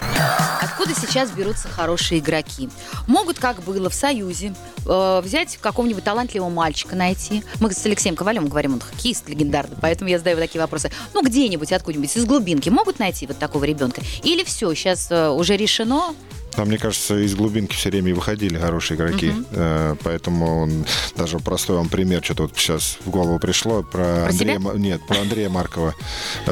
Откуда 0.63 0.95
сейчас 0.95 1.31
берутся 1.31 1.69
хорошие 1.69 2.21
игроки? 2.21 2.71
Могут, 3.07 3.39
как 3.39 3.63
было 3.63 3.91
в 3.91 3.95
Союзе, 3.95 4.55
э, 4.87 5.21
взять 5.23 5.59
какого-нибудь 5.59 6.03
талантливого 6.03 6.49
мальчика 6.49 6.97
найти. 6.97 7.45
Мы 7.61 7.71
с 7.71 7.85
Алексеем 7.85 8.17
Ковалем 8.17 8.49
говорим, 8.49 8.75
он 8.75 8.81
хоккеист 8.81 9.29
легендарный, 9.29 9.77
поэтому 9.79 10.09
я 10.09 10.17
задаю 10.17 10.39
такие 10.39 10.63
вопросы. 10.63 10.91
Ну, 11.13 11.23
где-нибудь, 11.23 11.73
откуда-нибудь, 11.73 12.17
из 12.17 12.25
глубинки 12.25 12.71
могут 12.71 12.99
найти 12.99 13.27
вот 13.27 13.39
такого 13.39 13.65
ребенка? 13.65 14.01
Или 14.23 14.45
все, 14.45 14.73
сейчас 14.75 15.09
э, 15.11 15.29
уже 15.29 15.57
решено? 15.59 16.15
Там, 16.57 16.69
мне 16.69 16.79
кажется, 16.79 17.17
из 17.19 17.35
глубинки 17.35 17.75
все 17.75 17.89
время 17.91 18.11
и 18.11 18.13
выходили 18.13 18.59
хорошие 18.59 18.97
игроки. 18.97 19.33
Э, 19.53 19.95
Поэтому 20.05 20.63
он, 20.63 20.85
даже 21.17 21.39
простой 21.39 21.77
вам 21.77 21.89
пример, 21.89 22.23
что-то 22.23 22.43
вот 22.43 22.53
сейчас 22.57 22.99
в 23.05 23.11
голову 23.11 23.39
пришло 23.39 23.83
про, 23.83 23.91
Про 24.05 24.27
Андрея. 24.29 24.59
себя? 24.59 24.73
Нет, 24.75 25.01
про 25.07 25.21
Андрея 25.21 25.49
Маркова. 25.49 25.95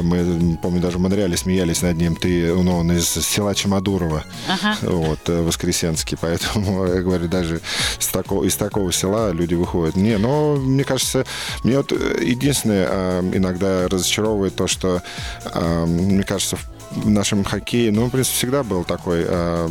Мы, 0.01 0.59
помню, 0.63 0.81
даже 0.81 0.99
в 0.99 1.01
Монреале 1.01 1.37
смеялись 1.37 1.83
над 1.83 1.97
ним. 1.99 2.17
Ты, 2.17 2.55
ну, 2.55 2.79
он 2.79 2.93
из 2.93 3.09
села 3.09 3.55
Чемодурова, 3.55 4.25
Ага. 4.49 4.77
вот, 4.83 5.21
э, 5.29 5.43
Воскресенский. 5.43 6.17
Поэтому, 6.21 6.87
я 6.95 7.03
говорю, 7.03 7.29
даже 7.29 7.61
с 7.99 8.07
такого, 8.09 8.45
из 8.45 8.57
такого 8.57 8.93
села 8.93 9.33
люди 9.33 9.55
выходят. 9.55 9.97
Не, 9.97 10.17
но 10.19 10.57
мне 10.57 10.85
кажется, 10.85 11.27
мне 11.63 11.77
вот 11.77 11.93
э, 11.93 12.23
единственное 12.25 12.87
э, 12.91 13.31
иногда 13.35 13.87
разочаровывает 13.89 14.57
то, 14.57 14.67
что, 14.67 15.03
мне 15.87 16.23
кажется, 16.23 16.57
в 16.57 16.61
в 16.91 17.09
нашем 17.09 17.45
хоккее, 17.45 17.93
ну, 17.93 18.07
в 18.07 18.11
принципе, 18.11 18.37
всегда 18.37 18.63
был 18.63 18.85
такой, 18.85 19.25
э, 19.27 19.69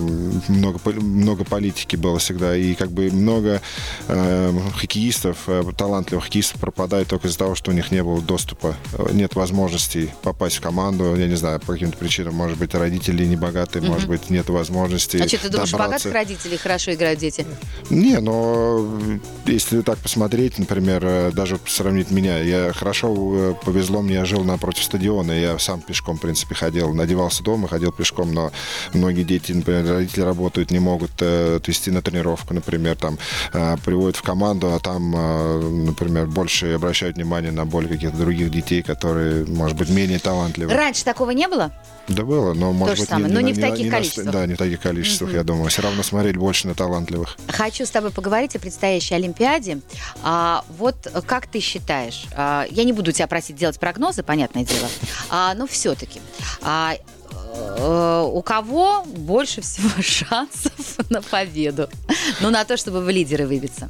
много, 0.48 0.80
много 1.00 1.44
политики 1.44 1.96
было 1.96 2.20
всегда, 2.20 2.56
и 2.56 2.74
как 2.76 2.92
бы 2.92 3.12
много 3.12 3.62
э, 4.08 4.60
хоккеистов, 4.78 5.38
э, 5.48 5.64
талантливых 5.78 6.26
хоккеистов 6.26 6.62
пропадает 6.62 7.08
только 7.08 7.28
из-за 7.28 7.40
того, 7.40 7.56
что 7.56 7.72
у 7.72 7.74
них 7.74 7.92
не 7.92 8.04
было 8.04 8.22
доступа, 8.22 8.76
э, 8.94 9.10
нет 9.12 9.36
возможности 9.36 10.14
попасть 10.24 10.58
в 10.58 10.62
команду, 10.62 11.16
я 11.16 11.28
не 11.28 11.36
знаю, 11.36 11.60
по 11.60 11.74
каким-то 11.74 11.98
причинам, 11.98 12.36
может 12.36 12.58
быть, 12.58 12.74
родители 12.74 13.26
не 13.26 13.36
богатые, 13.36 13.84
может 13.84 14.08
быть, 14.08 14.30
нет 14.30 14.50
возможности 14.50 15.18
А 15.18 15.28
что, 15.28 15.38
ты 15.40 15.50
думаешь, 15.50 15.72
добраться. 15.72 16.10
богатых 16.10 16.14
родителей 16.14 16.58
хорошо 16.58 16.94
играют 16.94 17.20
дети? 17.20 17.46
Не, 17.90 18.20
но 18.20 18.88
если 19.46 19.82
так 19.82 19.98
посмотреть, 20.00 20.58
например, 20.58 21.04
э, 21.06 21.32
даже 21.34 21.60
сравнить 21.68 22.12
меня, 22.12 22.40
я 22.40 22.72
хорошо 22.74 23.14
э, 23.34 23.54
повезло 23.66 24.02
мне, 24.02 24.16
я 24.16 24.26
жил 24.26 24.44
напротив 24.44 24.84
стадиона, 24.84 25.32
я 25.32 25.60
сам 25.60 25.82
пешком, 25.82 26.18
в 26.18 26.22
принципе, 26.22 26.56
ходил, 26.56 26.94
одевался 27.10 27.44
дома, 27.44 27.68
ходил 27.68 27.92
пешком, 27.92 28.34
но 28.34 28.52
многие 28.94 29.24
дети, 29.24 29.52
например, 29.52 29.86
родители 29.88 30.22
работают, 30.22 30.70
не 30.72 30.80
могут 30.80 31.12
э, 31.22 31.56
отвезти 31.58 31.90
на 31.92 32.02
тренировку, 32.02 32.54
например, 32.54 32.96
там 32.96 33.18
э, 33.54 33.78
приводят 33.84 34.16
в 34.16 34.22
команду, 34.22 34.72
а 34.74 34.80
там, 34.80 35.14
э, 35.16 35.60
например, 35.88 36.28
больше 36.28 36.74
обращают 36.74 37.16
внимание 37.18 37.52
на 37.52 37.66
более 37.66 37.90
каких-то 37.92 38.18
других 38.18 38.52
детей, 38.52 38.82
которые, 38.84 39.46
может 39.46 39.76
быть, 39.78 39.90
менее 39.90 40.20
талантливы. 40.20 40.72
Раньше 40.74 41.04
такого 41.04 41.32
не 41.32 41.48
было? 41.48 41.72
Да 42.08 42.24
было, 42.24 42.54
но, 42.54 42.72
может 42.74 42.96
же 42.98 43.02
быть, 43.04 43.10
самое, 43.10 43.32
но 43.32 43.40
не 43.42 43.54
в 43.54 43.60
на- 43.60 43.70
таких 43.70 43.86
на- 43.86 43.92
количествах. 43.98 44.26
Да, 44.32 44.46
не 44.48 44.54
в 44.56 44.58
таких 44.58 44.80
количествах, 44.82 45.32
я 45.34 45.44
думаю. 45.44 45.70
Все 45.70 45.82
равно 45.84 46.02
смотрели 46.04 46.38
больше 46.38 46.68
на 46.68 46.74
талантливых. 46.74 47.38
Хочу 47.48 47.86
с 47.86 47.90
тобой 47.92 48.10
поговорить 48.12 48.56
о 48.56 48.60
предстоящей 48.60 49.14
Олимпиаде. 49.16 49.80
А, 50.24 50.64
вот 50.78 50.96
как 51.28 51.46
ты 51.48 51.60
считаешь, 51.60 52.26
а, 52.36 52.66
я 52.72 52.84
не 52.84 52.94
буду 52.94 53.12
тебя 53.12 53.28
просить 53.28 53.56
делать 53.58 53.80
прогнозы, 53.80 54.24
понятное 54.24 54.64
дело, 54.64 54.88
а, 55.30 55.54
но 55.54 55.68
все-таки, 55.68 56.20
а, 56.64 56.96
у 58.34 58.42
кого 58.42 59.04
больше 59.06 59.62
всего 59.62 59.90
шансов 60.02 60.74
на 61.10 61.22
победу? 61.22 61.90
Ну, 62.42 62.50
на 62.52 62.64
то, 62.66 62.78
чтобы 62.78 63.02
в 63.02 63.10
лидеры 63.10 63.48
выбиться. 63.48 63.90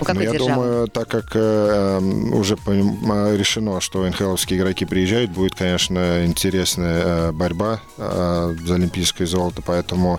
Ну, 0.00 0.04
какой 0.06 0.24
я 0.24 0.30
державы? 0.32 0.54
думаю, 0.54 0.88
так 0.88 1.08
как 1.08 1.24
э, 1.34 1.98
м, 2.00 2.34
уже 2.34 2.56
э, 2.66 3.36
решено, 3.36 3.80
что 3.80 4.06
НХЛовские 4.06 4.58
игроки 4.58 4.84
приезжают, 4.84 5.30
будет, 5.30 5.54
конечно, 5.54 6.24
интересная 6.24 7.02
э, 7.04 7.32
борьба 7.32 7.80
э, 7.98 8.56
за 8.66 8.74
олимпийское 8.74 9.26
золото, 9.26 9.62
поэтому 9.64 10.18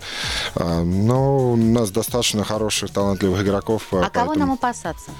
э, 0.55 0.81
ну, 0.83 1.51
у 1.51 1.55
нас 1.55 1.91
достаточно 1.91 2.43
хороших, 2.43 2.91
талантливых 2.91 3.41
игроков. 3.43 3.83
э, 3.91 3.97
а 4.03 4.09
кого 4.09 4.27
поэтому- 4.27 4.39
нам 4.39 4.51
опасаться? 4.53 5.11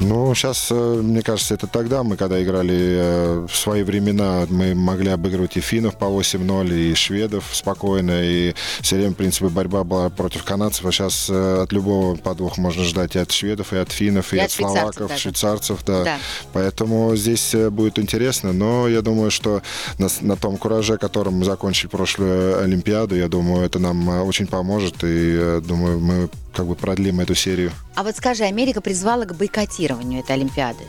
Ну, 0.00 0.34
сейчас, 0.34 0.70
мне 0.70 1.22
кажется, 1.22 1.54
это 1.54 1.66
тогда 1.66 2.02
мы, 2.02 2.16
когда 2.16 2.42
играли 2.42 2.76
э, 2.76 3.46
в 3.48 3.56
свои 3.56 3.82
времена, 3.82 4.46
мы 4.48 4.74
могли 4.74 5.10
обыгрывать 5.10 5.56
и 5.56 5.60
финнов 5.60 5.96
по 5.96 6.04
8-0, 6.04 6.74
и 6.74 6.94
шведов 6.94 7.44
спокойно, 7.52 8.22
и 8.22 8.54
все 8.80 8.96
время, 8.96 9.12
в 9.12 9.16
принципе, 9.16 9.48
борьба 9.48 9.84
была 9.84 10.10
против 10.10 10.44
канадцев, 10.44 10.84
а 10.86 10.92
сейчас 10.92 11.30
от 11.30 11.72
любого 11.72 12.16
подвоха 12.16 12.60
можно 12.60 12.84
ждать 12.84 13.16
и 13.16 13.18
от 13.18 13.32
шведов, 13.32 13.72
и 13.72 13.76
от 13.76 13.90
финнов, 13.90 14.32
и, 14.32 14.36
И 14.36 14.38
от, 14.38 14.46
от 14.46 14.52
словаков, 14.52 15.08
даже. 15.08 15.22
швейцарцев, 15.22 15.84
да. 15.84 16.04
Да. 16.04 16.18
Поэтому 16.52 17.16
здесь 17.16 17.54
э, 17.54 17.70
будет 17.70 17.98
интересно, 17.98 18.52
но 18.52 18.88
я 18.88 19.02
думаю, 19.02 19.30
что 19.30 19.62
на, 19.98 20.08
на 20.20 20.36
том 20.36 20.56
кураже, 20.56 20.98
которым 20.98 21.38
мы 21.38 21.44
закончили 21.44 21.88
прошлую 21.88 22.62
Олимпиаду, 22.62 23.16
я 23.16 23.28
думаю, 23.28 23.64
это 23.64 23.78
нам 23.78 24.08
э, 24.08 24.20
очень 24.22 24.46
поможет, 24.46 25.02
и 25.02 25.36
э, 25.38 25.60
думаю, 25.64 25.98
мы 25.98 26.28
как 26.56 26.66
бы 26.66 26.74
продлим 26.74 27.20
эту 27.20 27.34
серию. 27.34 27.70
А 27.94 28.02
вот 28.02 28.16
скажи, 28.16 28.44
Америка 28.44 28.80
призвала 28.80 29.26
к 29.26 29.34
бойкотированию 29.36 30.20
этой 30.20 30.32
Олимпиады. 30.36 30.84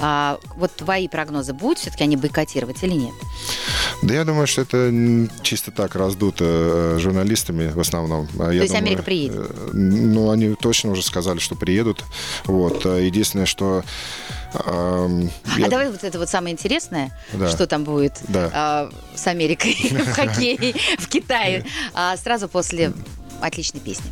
А, 0.00 0.38
вот 0.56 0.74
твои 0.74 1.06
прогнозы 1.06 1.52
будут 1.52 1.78
все-таки 1.78 2.02
они 2.02 2.16
бойкотировать 2.16 2.82
или 2.82 2.94
нет? 2.94 3.14
Да 4.02 4.12
я 4.12 4.24
думаю, 4.24 4.46
что 4.48 4.62
это 4.62 4.92
чисто 5.42 5.70
так 5.70 5.94
раздуто 5.94 6.44
э, 6.44 6.98
журналистами 6.98 7.68
в 7.70 7.78
основном. 7.78 8.28
А 8.40 8.50
я 8.50 8.62
есть 8.62 8.74
Америка 8.74 9.02
приедет? 9.04 9.36
э, 9.50 9.70
Ну, 9.72 10.30
они 10.30 10.54
точно 10.56 10.90
уже 10.90 11.02
сказали, 11.02 11.38
что 11.38 11.54
приедут. 11.54 12.02
Вот. 12.44 12.84
А 12.84 12.98
Единственное, 12.98 13.46
что... 13.46 13.84
эм, 14.66 15.30
я- 15.56 15.66
А 15.66 15.68
давай 15.70 15.90
вот 15.90 16.02
это 16.02 16.18
вот 16.18 16.28
самое 16.28 16.52
интересное, 16.54 17.16
Да. 17.32 17.48
что 17.48 17.66
там 17.68 17.84
будет 17.84 18.14
Да. 18.28 18.50
а, 18.52 18.90
с 19.14 19.26
Америкой 19.28 19.76
в 19.90 20.12
хоккее 20.12 20.74
в 20.98 21.06
Китае, 21.08 21.64
сразу 22.22 22.48
после 22.48 22.92
отличной 23.40 23.80
песни. 23.80 24.10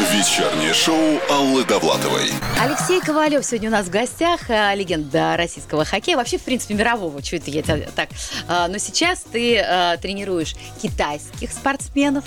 Вечернее 0.00 0.74
шоу 0.74 1.20
Аллы 1.30 1.64
Довлатовой. 1.64 2.28
Алексей 2.60 3.00
Ковалев 3.00 3.44
сегодня 3.46 3.68
у 3.68 3.72
нас 3.72 3.86
в 3.86 3.90
гостях, 3.90 4.40
а, 4.50 4.74
легенда 4.74 5.36
российского 5.36 5.84
хоккея, 5.84 6.16
вообще, 6.16 6.36
в 6.36 6.42
принципе, 6.42 6.74
мирового, 6.74 7.22
что 7.22 7.36
это 7.36 7.52
я 7.52 7.62
тебя 7.62 7.88
так. 7.94 8.08
А, 8.48 8.66
Но 8.66 8.78
сейчас 8.78 9.20
ты 9.20 9.56
а, 9.60 9.96
тренируешь 9.98 10.56
китайских 10.82 11.52
спортсменов, 11.52 12.24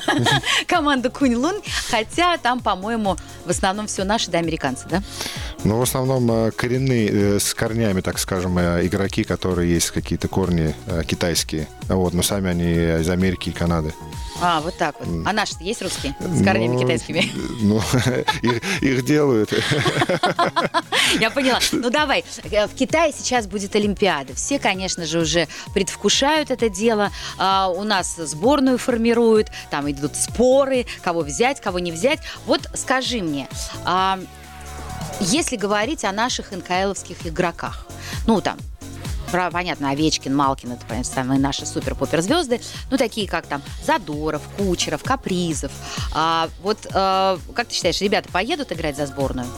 команду 0.66 1.10
Кунь-Лун, 1.10 1.60
хотя 1.90 2.38
там, 2.38 2.60
по-моему, 2.60 3.18
в 3.44 3.50
основном 3.50 3.86
все 3.86 4.04
наши, 4.04 4.30
да, 4.30 4.38
американцы, 4.38 4.86
да? 4.88 5.02
Ну, 5.64 5.78
в 5.78 5.82
основном 5.82 6.30
э, 6.30 6.50
коренные, 6.50 7.08
э, 7.08 7.40
с 7.40 7.54
корнями, 7.54 8.02
так 8.02 8.18
скажем, 8.18 8.58
э, 8.58 8.86
игроки, 8.86 9.24
которые 9.24 9.72
есть 9.72 9.90
какие-то 9.92 10.28
корни 10.28 10.74
китайские. 11.06 11.68
Вот. 11.88 12.12
Но 12.12 12.22
сами 12.22 12.50
они 12.50 13.00
из 13.00 13.08
Америки 13.08 13.48
и 13.48 13.52
Канады. 13.52 13.94
А, 14.42 14.60
вот 14.60 14.76
так 14.76 14.94
вот. 15.00 15.26
А 15.26 15.32
наши 15.32 15.54
есть 15.60 15.80
русские 15.80 16.14
с 16.20 16.44
корнями 16.44 16.74
Ну, 16.74 16.80
китайскими? 16.80 17.30
Ну, 17.62 17.80
их, 18.42 18.82
их 18.82 19.04
делают. 19.06 19.52
Я 21.20 21.30
поняла. 21.30 21.60
Ну 21.72 21.88
давай, 21.88 22.24
в 22.42 22.74
Китае 22.74 23.12
сейчас 23.16 23.46
будет 23.46 23.74
Олимпиада. 23.74 24.34
Все, 24.34 24.58
конечно 24.58 25.06
же, 25.06 25.20
уже 25.20 25.48
предвкушают 25.72 26.50
это 26.50 26.68
дело. 26.68 27.10
А, 27.38 27.68
у 27.68 27.84
нас 27.84 28.16
сборную 28.16 28.76
формируют, 28.76 29.48
там 29.70 29.90
идут 29.90 30.14
споры, 30.16 30.84
кого 31.02 31.20
взять, 31.20 31.60
кого 31.62 31.78
не 31.78 31.90
взять. 31.90 32.20
Вот 32.44 32.68
скажи 32.74 33.22
мне, 33.22 33.48
а, 33.84 34.20
если 35.20 35.56
говорить 35.56 36.04
о 36.04 36.12
наших 36.12 36.52
НКЛовских 36.52 37.26
игроках, 37.26 37.86
ну 38.26 38.40
там, 38.40 38.58
про, 39.30 39.50
понятно, 39.50 39.90
Овечкин, 39.90 40.34
Малкин, 40.34 40.72
это, 40.72 40.86
понятно, 40.86 41.12
самые 41.12 41.40
наши 41.40 41.66
супер-пупер 41.66 42.20
звезды, 42.22 42.60
ну, 42.90 42.96
такие 42.96 43.28
как 43.28 43.46
там 43.46 43.62
Задоров, 43.84 44.42
Кучеров, 44.56 45.02
Капризов. 45.02 45.72
А, 46.12 46.48
вот, 46.62 46.86
э, 46.86 47.38
как 47.52 47.66
ты 47.66 47.74
считаешь, 47.74 48.00
ребята 48.00 48.28
поедут 48.30 48.70
играть 48.70 48.96
за 48.96 49.06
сборную? 49.06 49.48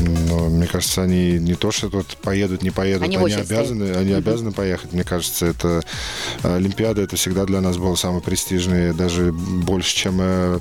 Но 0.00 0.48
мне 0.48 0.66
кажется, 0.66 1.02
они 1.02 1.38
не 1.38 1.54
то, 1.54 1.70
что 1.70 1.88
тут 1.88 2.16
поедут, 2.16 2.62
не 2.62 2.70
поедут, 2.70 3.04
Они 3.04 3.16
они, 3.16 3.34
обязаны, 3.34 3.92
они 3.92 4.12
обязаны 4.12 4.52
поехать. 4.52 4.92
Мне 4.92 5.04
кажется, 5.04 5.46
это 5.46 5.82
Олимпиада, 6.42 7.02
это 7.02 7.16
всегда 7.16 7.44
для 7.44 7.60
нас 7.60 7.76
было 7.76 7.94
самое 7.94 8.22
престижное, 8.22 8.92
даже 8.92 9.32
больше, 9.32 9.94
чем 9.94 10.18
э, 10.20 10.58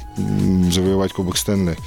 завоевать 0.71 1.13
Кубок 1.13 1.37
Стэнли. 1.37 1.77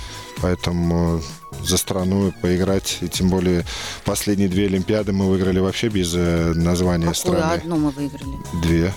Поэтому 0.42 1.18
э, 1.18 1.45
за 1.62 1.77
страну 1.77 2.33
поиграть, 2.40 2.99
и 3.01 3.09
тем 3.09 3.29
более 3.31 3.64
последние 4.05 4.49
две 4.49 4.66
Олимпиады 4.66 5.12
мы 5.12 5.29
выиграли 5.29 5.59
вообще 5.59 5.88
без 5.88 6.14
э, 6.14 6.53
названия 6.55 7.07
Какую 7.07 7.37
страны. 7.38 7.53
одну 7.55 7.77
мы 7.77 7.90
выиграли? 7.90 8.37
Две. 8.62 8.92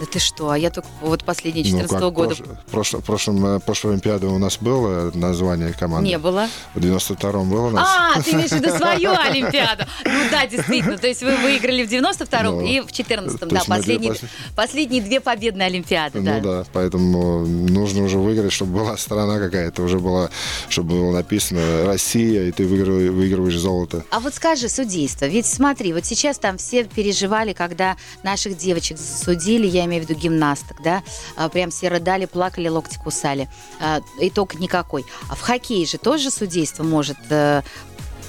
Да 0.00 0.06
ты 0.06 0.18
что, 0.18 0.48
а 0.50 0.56
я 0.58 0.70
только 0.70 0.88
вот 1.02 1.24
последние 1.24 1.62
Ну, 1.64 1.80
14 1.82 1.98
как, 2.00 2.12
года 2.14 2.34
прош- 2.34 2.56
прошло- 2.72 3.00
прошлом, 3.02 3.44
э, 3.44 3.60
прошлой 3.60 3.92
Олимпиады 3.92 4.28
у 4.28 4.38
нас 4.38 4.56
было 4.58 5.10
название 5.14 5.74
команды. 5.74 6.08
не 6.08 6.16
было. 6.18 6.48
В 6.74 6.80
92-м 6.80 7.50
было 7.50 7.66
у 7.66 7.70
нас. 7.70 7.86
А, 8.16 8.22
ты 8.22 8.30
имеешь 8.30 8.48
в 8.48 8.54
виду 8.54 8.70
свою 8.70 9.10
Олимпиаду. 9.12 9.84
Ну 10.06 10.20
да, 10.30 10.46
действительно. 10.46 10.96
То 10.96 11.06
есть 11.06 11.22
вы 11.22 11.36
выиграли 11.36 11.84
в 11.84 11.90
92-м 11.90 12.44
Ну, 12.46 12.60
и 12.66 12.80
в 12.80 12.86
14-м. 12.86 13.36
то 13.38 13.46
Да, 13.46 13.46
мы 13.46 13.60
две 13.60 13.76
последние, 13.76 14.12
после- 14.12 14.28
последние 14.56 15.02
две 15.02 15.20
победные 15.20 15.66
Олимпиады. 15.66 16.20
Ну 16.22 16.40
да, 16.40 16.64
поэтому 16.72 17.44
нужно 17.46 18.02
уже 18.04 18.18
выиграть, 18.18 18.54
чтобы 18.54 18.78
была 18.78 18.96
страна 18.96 19.38
какая-то, 19.38 19.82
уже 19.82 19.98
была, 19.98 20.30
чтобы 20.70 20.94
было 20.94 21.12
написано 21.12 21.84
Россия, 21.84 22.44
и 22.44 22.52
ты 22.52 22.66
выигрываешь, 22.66 23.10
выигрываешь 23.10 23.58
золото. 23.58 24.02
А 24.10 24.20
вот 24.20 24.34
скажи, 24.34 24.70
судейство. 24.70 25.26
Ведь 25.26 25.44
смотри, 25.44 25.92
вот 25.92 26.06
сейчас 26.06 26.38
там 26.38 26.56
все 26.56 26.84
переживали, 26.84 27.52
когда 27.52 27.96
наших 28.22 28.56
девочек 28.56 28.96
судили, 28.98 29.66
я 29.66 29.89
имею 29.90 30.04
в 30.04 30.08
виду 30.08 30.18
гимнасток, 30.18 30.82
да, 30.82 31.02
а, 31.36 31.48
прям 31.48 31.70
все 31.70 31.88
рыдали, 31.88 32.26
плакали, 32.26 32.68
локти 32.68 32.98
кусали. 32.98 33.48
А, 33.80 34.00
Итог 34.18 34.54
никакой. 34.54 35.04
А 35.28 35.34
в 35.34 35.40
хоккее 35.40 35.86
же 35.86 35.98
тоже 35.98 36.30
судейство 36.30 36.82
может 36.82 37.18
э, 37.30 37.62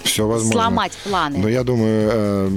Все 0.04 0.28
возможно. 0.28 0.62
сломать 0.62 0.94
планы. 1.04 1.38
Но 1.38 1.48
я 1.50 1.64
думаю, 1.64 2.10
э, 2.12 2.50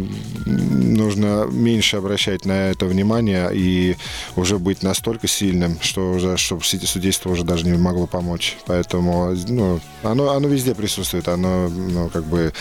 нужно 0.47 1.47
меньше 1.51 1.97
обращать 1.97 2.45
на 2.45 2.71
это 2.71 2.87
внимание 2.87 3.51
и 3.53 3.97
уже 4.37 4.59
быть 4.59 4.83
настолько 4.83 5.29
сильным, 5.29 5.79
что 5.81 6.13
уже, 6.13 6.37
чтобы 6.37 6.63
судейство 6.65 7.31
уже 7.31 7.45
даже 7.45 7.67
не 7.67 7.77
могло 7.77 8.07
помочь. 8.07 8.57
Поэтому, 8.67 9.35
ну, 9.49 9.81
оно, 10.03 10.31
оно 10.31 10.49
везде 10.49 10.75
присутствует. 10.75 11.29
Оно, 11.29 11.69
ну, 11.69 12.09
как 12.09 12.25
бы 12.25 12.53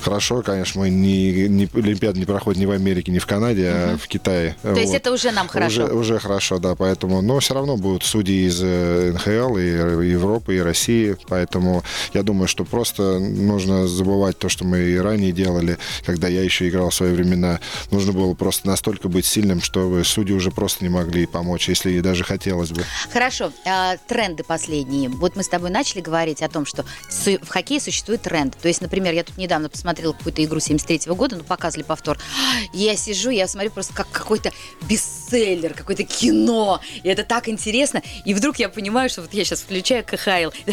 хорошо, 0.00 0.42
конечно, 0.42 0.80
мы 0.80 0.90
не, 0.90 1.48
не 1.48 1.68
Олимпиады 1.74 2.18
не 2.18 2.24
проходят 2.24 2.60
ни 2.60 2.66
в 2.66 2.70
Америке, 2.70 3.12
ни 3.12 3.18
в 3.18 3.26
Канаде, 3.26 3.68
а 3.68 3.96
в 3.96 4.06
Китае. 4.08 4.56
То 4.62 4.74
есть 4.74 4.94
это 4.94 5.12
уже 5.12 5.30
нам 5.30 5.48
хорошо. 5.48 5.84
Уже, 5.84 5.94
уже 5.94 6.18
хорошо, 6.18 6.58
да, 6.58 6.74
поэтому, 6.74 7.22
но 7.22 7.38
все 7.40 7.54
равно 7.54 7.76
будут 7.76 8.02
судьи 8.02 8.46
из 8.46 8.60
э, 8.62 9.12
НХЛ 9.12 9.56
и 9.56 10.08
Европы, 10.10 10.56
и 10.56 10.60
России, 10.60 11.16
поэтому 11.28 11.82
я 12.12 12.22
думаю, 12.22 12.48
что 12.48 12.64
просто 12.64 13.18
нужно 13.18 13.86
забывать 13.86 14.25
то, 14.32 14.48
что 14.48 14.64
мы 14.64 14.80
и 14.80 14.96
ранее 14.96 15.32
делали, 15.32 15.78
когда 16.04 16.28
я 16.28 16.42
еще 16.42 16.68
играл 16.68 16.90
в 16.90 16.94
свои 16.94 17.12
времена. 17.12 17.60
Нужно 17.90 18.12
было 18.12 18.34
просто 18.34 18.66
настолько 18.66 19.08
быть 19.08 19.26
сильным, 19.26 19.60
чтобы 19.60 20.04
судьи 20.04 20.34
уже 20.34 20.50
просто 20.50 20.84
не 20.84 20.90
могли 20.90 21.26
помочь, 21.26 21.68
если 21.68 21.92
и 21.92 22.00
даже 22.00 22.24
хотелось 22.24 22.70
бы. 22.70 22.84
Хорошо, 23.12 23.52
а, 23.64 23.96
тренды 24.08 24.44
последние. 24.44 25.08
Вот 25.08 25.36
мы 25.36 25.42
с 25.42 25.48
тобой 25.48 25.70
начали 25.70 26.00
говорить 26.00 26.42
о 26.42 26.48
том, 26.48 26.66
что 26.66 26.84
в 27.08 27.48
хоккее 27.48 27.80
существует 27.80 28.22
тренд. 28.22 28.56
То 28.56 28.68
есть, 28.68 28.80
например, 28.80 29.14
я 29.14 29.24
тут 29.24 29.36
недавно 29.36 29.68
посмотрела 29.68 30.12
какую-то 30.12 30.42
игру 30.44 30.60
73 30.60 31.12
года, 31.14 31.36
ну, 31.36 31.44
показывали 31.44 31.84
повтор. 31.84 32.18
И 32.72 32.78
я 32.78 32.96
сижу, 32.96 33.30
я 33.30 33.46
смотрю 33.48 33.70
просто 33.70 33.94
как 33.94 34.10
какой-то 34.10 34.52
бестселлер, 34.88 35.74
какое-то 35.74 36.04
кино. 36.04 36.80
И 37.02 37.08
это 37.08 37.24
так 37.24 37.48
интересно. 37.48 38.02
И 38.24 38.34
вдруг 38.34 38.58
я 38.58 38.68
понимаю, 38.68 39.08
что 39.08 39.22
вот 39.22 39.32
я 39.34 39.44
сейчас 39.44 39.60
включаю 39.60 40.04
КХЛ. 40.04 40.50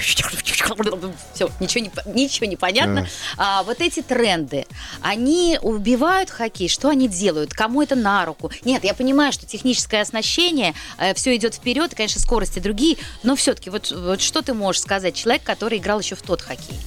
Все, 1.33 1.49
ничего 1.59 1.83
не, 1.83 1.91
ничего 2.13 2.45
не 2.47 2.55
понятно. 2.55 3.07
А, 3.37 3.42
вот 3.65 3.82
эти 3.82 4.01
тренды, 4.01 4.65
они 5.01 5.60
убивают 5.62 6.29
хоккей? 6.29 6.69
Что 6.69 6.89
они 6.89 7.08
делают? 7.08 7.53
Кому 7.53 7.82
это 7.82 7.95
на 7.95 8.25
руку? 8.25 8.51
Нет, 8.63 8.84
я 8.84 8.93
понимаю, 8.93 9.32
что 9.32 9.45
техническое 9.45 10.01
оснащение, 10.01 10.73
все 11.15 11.36
идет 11.36 11.56
вперед, 11.56 11.93
и, 11.93 11.95
конечно, 11.95 12.21
скорости 12.21 12.60
другие, 12.60 12.97
но 13.23 13.36
все-таки 13.36 13.69
вот, 13.69 13.91
вот 13.91 14.21
что 14.21 14.41
ты 14.41 14.53
можешь 14.53 14.82
сказать 14.82 15.15
человек, 15.15 15.43
который 15.43 15.77
играл 15.77 15.99
еще 15.99 16.15
в 16.15 16.21
тот 16.21 16.41
хоккей? 16.41 16.79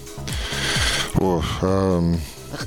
О, 1.15 1.43
эм, 1.63 2.21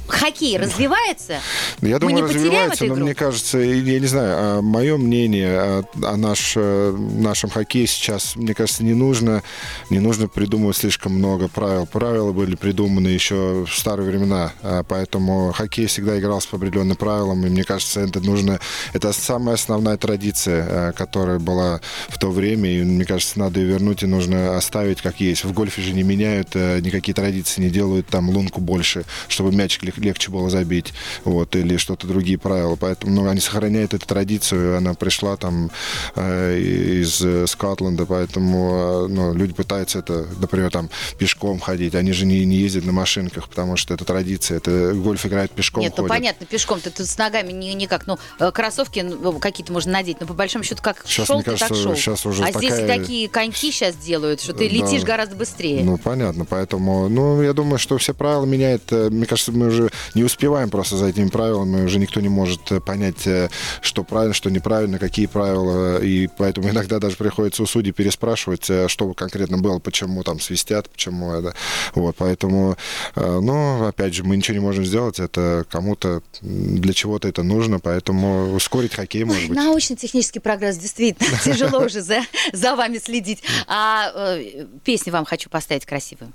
Хоккей 0.08 0.58
развивается? 0.58 1.40
Я 1.82 1.96
Мы 1.96 2.00
думаю, 2.00 2.24
развивается, 2.26 2.86
но 2.86 2.94
игру? 2.94 3.04
мне 3.04 3.16
кажется, 3.16 3.58
я 3.58 4.00
не 4.00 4.08
знаю, 4.08 4.62
мое 4.62 4.98
мнение 4.98 5.60
о, 5.60 5.84
о 6.04 6.18
наш, 6.18 6.54
э, 6.56 6.92
нашем 6.92 7.50
хоккее 7.50 7.88
сейчас, 7.88 8.36
мне 8.36 8.54
кажется, 8.54 8.84
не 8.84 8.94
нужно, 8.94 9.44
не 9.90 10.00
нужно 10.00 10.28
придумывать 10.28 10.78
слишком 10.78 11.14
много 11.14 11.48
правил. 11.48 11.86
Правила 11.86 12.32
были 12.32 12.56
придуманы 12.56 13.08
еще 13.08 13.66
в 13.66 13.78
старые 13.78 14.10
времена, 14.10 14.54
а 14.62 14.84
поэтому 14.84 15.52
хоккей 15.52 15.88
всегда 15.88 16.20
игрался 16.20 16.50
по 16.50 16.58
определенным 16.58 16.98
правилам, 16.98 17.46
и 17.46 17.50
мне 17.50 17.64
кажется, 17.64 18.02
это 18.02 18.20
нужно, 18.20 18.60
это 18.94 19.14
самая 19.14 19.56
основная 19.56 19.98
традиция, 19.98 20.66
э, 20.70 20.94
которая 20.94 21.40
была 21.40 21.82
в 22.10 22.18
то 22.18 22.32
время, 22.32 22.70
и 22.70 22.84
мне 22.84 23.06
кажется, 23.06 23.40
надо 23.40 23.60
ее 23.60 23.68
вернуть, 23.68 24.04
и 24.04 24.06
нужно 24.06 24.58
оставить 24.58 25.02
как 25.02 25.20
есть. 25.20 25.44
В 25.44 25.54
гольфе 25.54 25.82
же 25.82 25.94
не 25.94 26.04
меняют 26.04 26.50
э, 26.54 26.80
никакие 26.82 27.16
традиции, 27.16 27.62
не 27.62 27.70
делают 27.70 28.08
там 28.08 28.30
лунку 28.30 28.62
больше, 28.62 29.04
чтобы 29.28 29.52
мячик 29.82 29.98
лег- 29.98 30.04
легче 30.04 30.32
было 30.32 30.50
забить, 30.50 30.94
вот, 31.24 31.56
или 31.56 31.78
что-то 31.78 32.08
другие 32.08 32.38
правила. 32.38 32.76
Поэтому 32.76 33.14
ну, 33.14 33.30
они 33.30 33.40
сохраняют 33.40 33.94
эту 33.94 34.06
традицию, 34.06 34.78
она 34.78 34.94
пришла 34.94 35.36
там 35.38 35.72
э, 36.16 36.58
из 36.60 37.22
э, 37.22 37.48
Скотланда, 37.48 38.06
поэтому 38.06 39.06
э, 39.06 39.08
ну, 39.10 39.34
люди 39.34 39.54
пытаются 39.54 40.00
это, 40.00 40.28
например, 40.40 40.72
там 40.72 40.90
пешком 41.18 41.60
ходить, 41.60 41.96
они 41.96 42.12
же 42.12 42.26
не, 42.26 42.46
не 42.46 42.58
ездят 42.58 42.86
на 42.86 42.92
машинках, 42.92 43.50
потому 43.50 43.76
что 43.78 43.94
это 43.94 44.06
традиция, 44.06 44.58
это 44.58 44.94
гольф 44.94 45.26
играет 45.26 45.52
пешком 45.52 45.82
Нет, 45.84 45.94
ну 45.98 46.04
ходят. 46.04 46.16
понятно, 46.18 46.46
пешком 46.46 46.80
ты 46.80 46.90
тут 46.90 47.08
с 47.08 47.18
ногами 47.18 47.52
не, 47.52 47.74
никак. 47.74 48.06
Ну, 48.08 48.18
кроссовки 48.52 49.00
ну, 49.00 49.40
какие-то 49.40 49.72
можно 49.74 49.92
надеть, 49.94 50.18
но 50.20 50.28
по 50.28 50.34
большому 50.34 50.64
счету 50.64 50.82
как 50.82 51.04
Щас, 51.08 51.28
шел, 51.28 51.36
мне 51.36 51.44
ты 51.44 51.52
так 51.52 51.60
кажется, 51.60 51.84
шел. 51.84 51.96
щас 51.96 52.26
уже 52.26 52.44
а 52.44 52.52
здесь 52.52 52.72
такая- 52.72 53.00
такие 53.00 53.30
коньки 53.30 53.72
сейчас 53.72 53.96
делают, 53.96 54.42
что 54.42 54.54
ты 54.54 54.68
Да. 54.70 54.76
летишь 54.76 55.04
гораздо 55.04 55.36
быстрее. 55.36 55.84
Ну, 55.84 55.98
понятно, 55.98 56.46
поэтому, 56.46 57.10
ну, 57.10 57.42
я 57.42 57.54
думаю, 57.54 57.78
что 57.80 57.98
все 57.98 58.14
правила 58.14 58.46
меняет. 58.46 58.84
э, 58.92 59.10
Мне 59.10 59.26
кажется, 59.26 59.52
мы 59.52 59.69
уже 59.70 59.90
не 60.14 60.24
успеваем 60.24 60.70
просто 60.70 60.98
за 60.98 61.08
этими 61.08 61.30
правилами, 61.30 61.86
уже 61.86 62.00
никто 62.00 62.22
не 62.22 62.30
может 62.30 62.72
э, 62.72 62.80
понять, 62.80 63.26
э, 63.26 63.50
что 63.82 64.04
правильно, 64.04 64.34
что 64.34 64.50
неправильно, 64.50 65.00
какие 65.00 65.28
правила, 65.28 66.02
и 66.02 66.28
поэтому 66.28 66.70
иногда 66.70 67.00
даже 67.00 67.16
приходится 67.16 67.64
у 67.64 67.66
судей 67.66 67.92
переспрашивать, 67.92 68.70
э, 68.70 68.88
что 68.88 69.14
конкретно 69.14 69.58
было, 69.58 69.80
почему 69.80 70.24
там 70.24 70.40
свистят, 70.40 70.90
почему 70.90 71.32
это. 71.32 71.54
Вот, 71.96 72.16
поэтому, 72.18 72.76
ну, 73.16 73.88
опять 73.88 74.14
же, 74.14 74.24
мы 74.24 74.38
ничего 74.38 74.56
не 74.58 74.64
можем 74.64 74.86
сделать, 74.86 75.20
это 75.20 75.66
кому-то, 75.70 76.22
для 76.42 76.94
чего-то 76.94 77.28
это 77.28 77.44
нужно, 77.44 77.80
поэтому 77.80 78.54
ускорить 78.54 78.94
хоккей, 78.94 79.24
может 79.24 79.48
быть. 79.48 79.58
Научно-технический 79.58 80.40
прогресс, 80.40 80.78
действительно, 80.78 81.38
тяжело 81.44 81.86
уже 81.86 82.02
за, 82.02 82.22
за 82.54 82.76
вами 82.76 82.98
следить. 82.98 83.44
А 83.68 84.12
э, 84.14 84.66
песни 84.84 85.12
вам 85.12 85.26
хочу 85.26 85.50
поставить 85.50 85.86
красивую. 85.86 86.32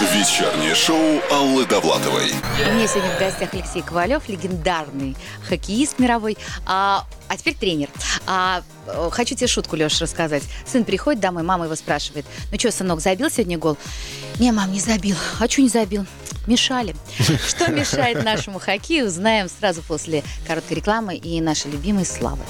Вечернее 0.00 0.74
шоу 0.74 1.22
Аллы 1.30 1.64
Довлатовой. 1.64 2.30
У 2.68 2.74
меня 2.74 2.86
сегодня 2.86 3.10
в 3.16 3.18
гостях 3.18 3.54
Алексей 3.54 3.80
Ковалев, 3.80 4.28
легендарный 4.28 5.16
хоккеист 5.48 5.98
мировой, 5.98 6.36
а, 6.66 7.06
а 7.28 7.36
теперь 7.36 7.54
тренер. 7.54 7.88
А, 8.26 8.62
э, 8.86 9.08
хочу 9.10 9.34
тебе 9.34 9.46
шутку, 9.46 9.74
Леша, 9.74 10.04
рассказать. 10.04 10.42
Сын 10.66 10.84
приходит 10.84 11.20
домой, 11.20 11.44
мама 11.44 11.64
его 11.64 11.74
спрашивает, 11.76 12.26
ну 12.52 12.58
что, 12.58 12.72
сынок, 12.72 13.00
забил 13.00 13.30
сегодня 13.30 13.56
гол? 13.56 13.78
Не, 14.38 14.52
мам, 14.52 14.70
не 14.70 14.80
забил. 14.80 15.16
А 15.40 15.48
что 15.48 15.62
не 15.62 15.68
забил? 15.68 16.04
Мешали. 16.46 16.94
Что 17.48 17.70
мешает 17.70 18.22
нашему 18.22 18.58
хоккею, 18.58 19.06
узнаем 19.06 19.48
сразу 19.48 19.82
после 19.82 20.22
короткой 20.46 20.76
рекламы 20.76 21.16
и 21.16 21.40
нашей 21.40 21.70
любимой 21.70 22.04
славы. 22.04 22.42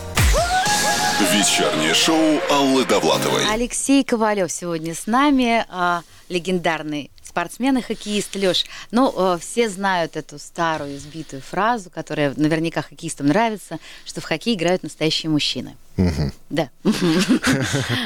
Вечернее 1.19 1.95
шоу 1.95 2.41
Аллы 2.51 2.85
Довлатовой. 2.85 3.43
Алексей 3.51 4.05
Ковалев 4.05 4.53
сегодня 4.53 4.95
с 4.95 5.07
нами, 5.07 5.65
а, 5.71 6.03
легендарный 6.29 7.11
спортсмен 7.23 7.79
и 7.79 7.81
хоккеист 7.81 8.37
Леш. 8.37 8.67
Ну, 8.91 9.13
э, 9.17 9.39
все 9.41 9.71
знают 9.71 10.17
эту 10.17 10.39
старую 10.39 10.97
избитую 10.97 11.41
фразу, 11.41 11.89
которая 11.89 12.35
наверняка 12.37 12.83
хоккеистам 12.83 13.29
нравится, 13.29 13.79
что 14.05 14.21
в 14.21 14.25
хоккей 14.25 14.57
играют 14.57 14.83
настоящие 14.83 15.31
мужчины. 15.31 15.75
Мгм. 15.97 16.33
Да. 16.51 16.69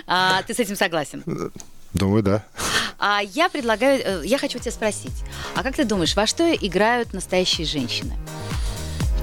А, 0.06 0.42
Ты 0.44 0.54
с 0.54 0.60
этим 0.60 0.76
согласен? 0.76 1.24
Думаю, 1.92 2.22
да. 2.22 2.44
А 3.00 3.22
я 3.22 3.48
предлагаю, 3.48 4.00
э, 4.04 4.22
я 4.24 4.38
хочу 4.38 4.60
тебя 4.60 4.70
спросить, 4.70 5.24
а 5.56 5.64
как 5.64 5.74
ты 5.74 5.84
думаешь, 5.84 6.14
во 6.14 6.28
что 6.28 6.48
играют 6.54 7.12
настоящие 7.12 7.66
женщины? 7.66 8.14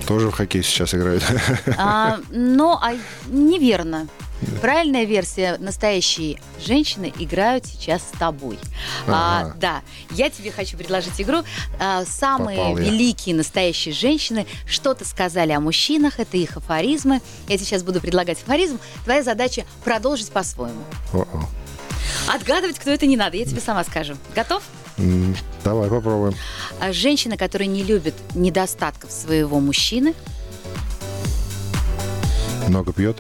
Тоже 0.08 0.30
в 0.30 0.32
хоккей 0.32 0.64
сейчас 0.64 0.94
играют. 0.96 1.24
А, 1.78 2.20
ну, 2.30 2.78
а 2.82 2.94
неверно. 3.28 4.08
Правильная 4.62 5.04
версия 5.06 5.58
настоящие 5.58 6.40
женщины 6.64 7.12
играют 7.18 7.66
сейчас 7.66 8.04
с 8.04 8.18
тобой. 8.20 8.60
А, 9.08 9.42
Ага. 9.42 9.56
да, 9.60 9.82
я 10.12 10.30
тебе 10.30 10.52
хочу 10.52 10.78
предложить 10.78 11.20
игру. 11.20 11.40
А, 11.80 12.06
самые 12.06 12.58
Попал 12.58 12.78
я. 12.78 12.84
великие 12.86 13.36
настоящие 13.36 13.94
женщины 13.96 14.46
что-то 14.68 15.06
сказали 15.06 15.52
о 15.54 15.60
мужчинах, 15.60 16.20
это 16.20 16.38
их 16.38 16.56
афоризмы. 16.56 17.20
Я 17.48 17.58
тебе 17.58 17.66
сейчас 17.66 17.82
буду 17.84 18.00
предлагать 18.00 18.38
афоризм. 18.44 18.80
Твоя 19.06 19.24
задача 19.24 19.66
продолжить 19.84 20.30
по-своему. 20.32 20.84
Отгадывать, 22.32 22.78
кто 22.80 22.92
это 22.92 23.08
не 23.08 23.18
надо, 23.18 23.38
я 23.38 23.46
тебе 23.46 23.60
сама 23.60 23.84
скажу. 23.84 24.16
Готов? 24.36 24.62
Давай 25.64 25.90
попробуем. 25.90 26.34
А 26.80 26.92
женщина, 26.92 27.38
которая 27.38 27.68
не 27.68 27.84
любит 27.84 28.16
недостатков 28.36 29.12
своего 29.12 29.60
мужчины, 29.60 30.14
Много 32.68 32.92
пьет. 32.94 33.18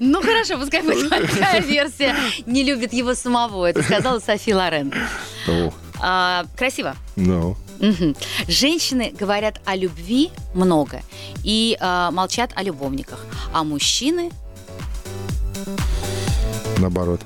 ну 0.00 0.22
хорошо, 0.22 0.58
пускай 0.58 0.82
будет 0.82 1.10
такая 1.10 1.60
версия, 1.60 2.14
не 2.46 2.62
любит 2.64 2.92
его 2.92 3.14
самого. 3.14 3.66
Это 3.66 3.82
сказала 3.82 4.20
Софи 4.20 4.54
Лорен. 4.54 4.92
А, 6.00 6.44
красиво. 6.56 6.94
ну, 7.16 7.56
Мгм. 7.80 8.14
Женщины 8.48 9.12
говорят 9.18 9.60
о 9.64 9.74
любви 9.76 10.30
много 10.54 11.02
и 11.42 11.76
а, 11.80 12.10
молчат 12.12 12.52
о 12.54 12.62
любовниках, 12.62 13.24
а 13.52 13.64
мужчины, 13.64 14.30
наоборот. 16.78 17.20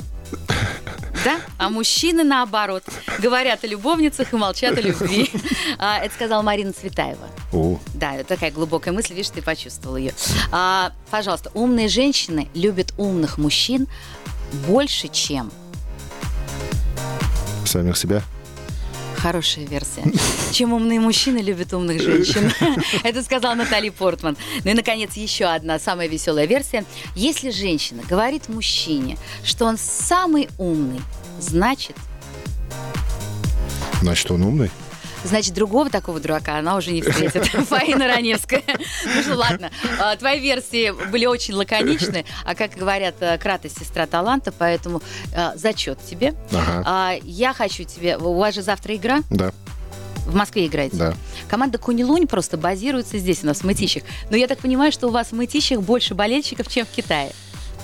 Да, 1.24 1.40
а 1.59 1.68
мужчины 1.68 2.24
наоборот 2.24 2.85
говорят 3.18 3.64
о 3.64 3.66
любовницах 3.66 4.33
и 4.33 4.37
молчат 4.37 4.76
о 4.78 4.81
любви. 4.81 5.31
А, 5.78 5.98
Это 5.98 6.14
сказала 6.14 6.42
Марина 6.42 6.72
Цветаева. 6.72 7.28
О, 7.52 7.78
Да, 7.94 8.14
это 8.14 8.24
такая 8.24 8.50
глубокая 8.50 8.92
мысль, 8.92 9.14
видишь, 9.14 9.31
ты 9.31 9.42
почувствовал 9.42 9.96
ее. 9.96 10.12
А, 10.50 10.92
пожалуйста, 11.11 11.50
умные 11.54 11.88
женщины 11.88 12.48
любят 12.54 12.92
умных 12.98 13.38
мужчин 13.38 13.87
больше, 14.66 15.09
чем 15.09 15.50
самих 17.64 17.96
себя. 17.96 18.22
Хорошая 19.18 19.66
версия. 19.66 20.04
Чем 20.52 20.72
умные 20.72 21.00
мужчины 21.00 21.38
любят 21.38 21.72
умных 21.72 22.00
женщин. 22.00 22.52
Это 23.02 23.22
сказала 23.22 23.54
Натали 23.54 23.88
Портман. 23.88 24.37
Ну 24.64 24.70
и, 24.70 24.74
наконец, 24.74 25.14
еще 25.14 25.46
одна 25.46 25.78
самая 25.78 26.09
веселая 26.09 26.46
версия. 26.46 26.85
Если 27.16 27.50
женщина 27.50 28.02
говорит 28.09 28.48
мужчине, 28.48 29.18
что 29.44 29.64
он 29.66 29.76
самый 29.76 30.48
умный, 30.59 31.00
значит, 31.40 31.96
Значит, 34.00 34.31
он 34.31 34.42
умный. 34.42 34.70
Значит, 35.24 35.54
другого 35.54 35.90
такого 35.90 36.20
дурака 36.20 36.59
она 36.59 36.76
уже 36.76 36.90
не 36.92 37.02
встретит. 37.02 37.46
Фаина 37.68 38.07
Раневская. 38.07 38.62
Ну 39.04 39.22
что, 39.22 39.35
ладно. 39.37 39.70
А, 40.00 40.16
Твои 40.16 40.40
версии 40.40 40.92
были 41.11 41.26
очень 41.26 41.54
лаконичны, 41.54 42.24
а 42.44 42.54
как 42.54 42.72
говорят, 42.72 43.16
э, 43.20 43.38
кратость 43.38 43.78
сестра 43.78 44.07
таланта, 44.07 44.52
поэтому 44.52 45.02
э, 45.35 45.50
зачет 45.57 45.98
тебе. 46.04 46.35
А, 46.52 47.14
Я 47.22 47.52
хочу 47.52 47.85
тебе... 47.85 48.16
У 48.16 48.35
вас 48.38 48.54
же 48.54 48.62
завтра 48.62 48.94
игра? 48.96 49.20
Да, 49.31 49.52
В 50.26 50.35
Москве 50.35 50.66
играете? 50.66 50.96
да. 50.96 51.14
Команда 51.48 51.78
Кунилунь 51.78 52.26
просто 52.26 52.57
базируется 52.57 53.18
здесь 53.18 53.42
у 53.42 53.46
нас, 53.46 53.61
в 53.61 53.64
Мытищах. 53.64 54.02
Но 54.31 54.37
я 54.37 54.46
так 54.46 54.59
понимаю, 54.59 54.92
что 54.92 55.09
у 55.09 55.11
вас 55.11 55.28
в 55.28 55.33
Мытищах 55.33 55.81
больше 55.81 56.14
болельщиков, 56.14 56.68
чем 56.68 56.85
в 56.87 56.90
Китае. 56.90 57.33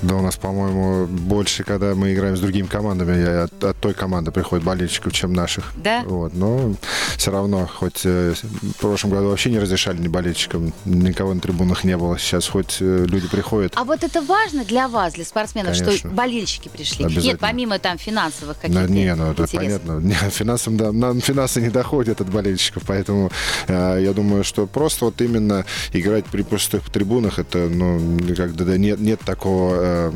Да, 0.05 0.17
у 0.17 0.23
нас, 0.23 0.37
по-моему, 0.37 1.07
больше, 1.07 1.65
когда 1.65 1.95
мы 1.95 2.13
играем 2.13 2.37
с 2.37 2.41
другими 2.41 2.67
командами, 2.67 3.45
от, 3.45 3.65
от 3.65 3.77
той 3.79 3.95
команды 3.95 4.31
приходит 4.31 4.65
болельщиков, 4.65 5.13
чем 5.13 5.33
наших. 5.33 5.73
Да? 5.77 6.03
Вот, 6.05 6.35
но 6.35 6.75
все 7.17 7.31
равно, 7.31 7.67
хоть 7.67 8.03
э, 8.05 8.35
в 8.43 8.81
прошлом 8.81 9.11
году 9.11 9.31
вообще 9.31 9.51
не 9.51 9.59
разрешали 9.59 9.99
ни 9.99 10.09
болельщикам, 10.09 10.73
никого 10.85 11.33
на 11.33 11.41
трибунах 11.41 11.85
не 11.85 11.97
было. 11.97 12.19
Сейчас 12.19 12.49
хоть 12.49 12.79
э, 12.81 13.07
люди 13.09 13.29
приходят. 13.29 13.73
А 13.77 13.85
вот 13.85 14.05
это 14.05 14.21
важно 14.21 14.65
для 14.65 14.89
вас, 14.89 15.15
для 15.15 15.25
спортсменов, 15.25 15.75
что 15.75 15.87
Конечно. 15.87 16.11
болельщики 16.11 16.69
пришли? 16.69 17.05
Нет, 17.07 17.39
помимо 17.41 17.79
там 17.79 17.99
финансовых 17.99 18.59
каких-то 18.59 18.93
не, 18.93 19.15
ну 19.15 19.33
это 19.33 19.47
понятно. 19.47 20.01
Не, 20.05 20.15
финансам, 20.31 20.77
да, 20.77 20.93
нам 20.93 21.21
финансы 21.21 21.61
не 21.61 21.71
доходят 21.71 22.21
от 22.21 22.29
болельщиков, 22.29 22.83
поэтому 22.87 23.31
э, 23.69 24.01
я 24.03 24.13
думаю, 24.13 24.45
что 24.45 24.67
просто 24.67 25.07
вот 25.07 25.21
именно 25.21 25.65
играть 25.93 26.27
при 26.27 26.43
пустых 26.43 26.91
трибунах, 26.91 27.39
это, 27.39 27.59
ну, 27.59 28.19
как 28.37 28.55
да, 28.55 28.77
нет, 28.77 29.01
нет 29.01 29.21
такого, 29.21 29.94
э, 29.95 30.13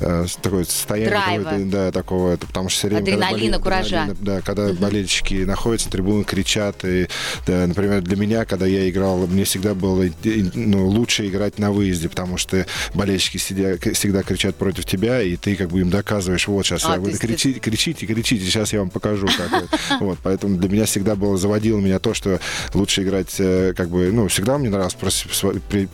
э, 0.00 0.26
такое 0.42 0.64
такого, 0.64 1.64
да, 1.70 1.92
такого, 1.92 2.36
потому 2.36 2.68
что 2.68 2.78
все 2.78 2.88
время... 2.88 3.02
Адреналина, 3.02 3.58
куража. 3.58 4.02
адреналина, 4.02 4.16
Да, 4.20 4.40
когда 4.40 4.72
болельщики 4.72 5.44
находятся 5.44 5.88
на 5.88 5.92
трибунах, 5.92 6.26
кричат, 6.26 6.84
и, 6.84 7.08
да, 7.46 7.66
например, 7.66 8.00
для 8.02 8.16
меня, 8.16 8.44
когда 8.44 8.66
я 8.66 8.88
играл, 8.88 9.26
мне 9.26 9.44
всегда 9.44 9.74
было 9.74 10.04
э, 10.04 10.10
ну, 10.54 10.86
лучше 10.88 11.26
играть 11.26 11.58
на 11.58 11.70
выезде, 11.72 12.08
потому 12.08 12.36
что 12.38 12.66
болельщики 12.94 13.36
сидя- 13.38 13.78
всегда 13.94 14.22
кричат 14.22 14.56
против 14.56 14.84
тебя, 14.84 15.22
и 15.22 15.36
ты 15.36 15.56
как 15.56 15.68
бы 15.68 15.80
им 15.80 15.90
доказываешь, 15.90 16.48
вот 16.48 16.66
сейчас 16.66 16.84
А, 16.84 16.92
я 16.94 16.96
буду 16.98 17.10
есть 17.10 17.20
ты- 17.20 17.26
кричите, 17.60 18.06
кричите, 18.06 18.44
сейчас 18.44 18.72
я 18.72 18.80
вам 18.80 18.90
покажу. 18.90 19.26
Как 19.26 20.00
вот, 20.00 20.18
поэтому 20.22 20.56
для 20.56 20.68
меня 20.68 20.84
всегда 20.84 21.14
было, 21.14 21.36
заводило 21.36 21.78
меня 21.78 21.98
то, 21.98 22.14
что 22.14 22.40
лучше 22.74 23.02
играть, 23.02 23.34
э, 23.38 23.72
как 23.76 23.88
бы, 23.88 24.10
ну, 24.12 24.28
всегда 24.28 24.58
мне 24.58 24.70
нравилось 24.70 24.94
просто 24.94 25.28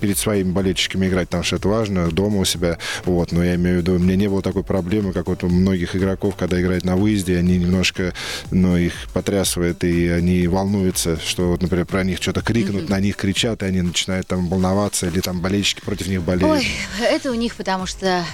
перед 0.00 0.18
своими 0.18 0.50
болельщиками 0.50 1.06
играть, 1.06 1.28
потому 1.28 1.44
что 1.44 1.56
это 1.56 1.68
важно, 1.68 2.10
дома 2.10 2.38
у 2.38 2.44
себя, 2.44 2.78
вот, 3.08 3.32
но 3.32 3.44
я 3.44 3.54
имею 3.56 3.78
в 3.78 3.80
виду, 3.80 3.94
у 3.94 3.98
меня 3.98 4.16
не 4.16 4.28
было 4.28 4.42
такой 4.42 4.64
проблемы, 4.64 5.12
как 5.12 5.26
вот 5.26 5.44
у 5.44 5.48
многих 5.48 5.96
игроков, 5.96 6.36
когда 6.36 6.60
играют 6.60 6.84
на 6.84 6.96
выезде, 6.96 7.36
они 7.36 7.58
немножко, 7.58 8.14
ну, 8.50 8.76
их 8.76 8.92
потрясывает, 9.12 9.82
и 9.84 10.08
они 10.08 10.46
волнуются, 10.46 11.18
что, 11.20 11.48
вот, 11.50 11.62
например, 11.62 11.86
про 11.86 12.04
них 12.04 12.18
что-то 12.20 12.42
крикнут, 12.42 12.88
на 12.88 13.00
них 13.00 13.16
кричат, 13.16 13.62
и 13.62 13.66
они 13.66 13.82
начинают 13.82 14.26
там 14.26 14.48
волноваться, 14.48 15.06
или 15.08 15.20
там 15.20 15.40
болельщики 15.40 15.80
против 15.80 16.08
них 16.08 16.22
болеют. 16.22 16.50
Ой, 16.50 16.68
это 17.00 17.30
у 17.30 17.34
них 17.34 17.54
потому 17.54 17.86
что 17.86 18.24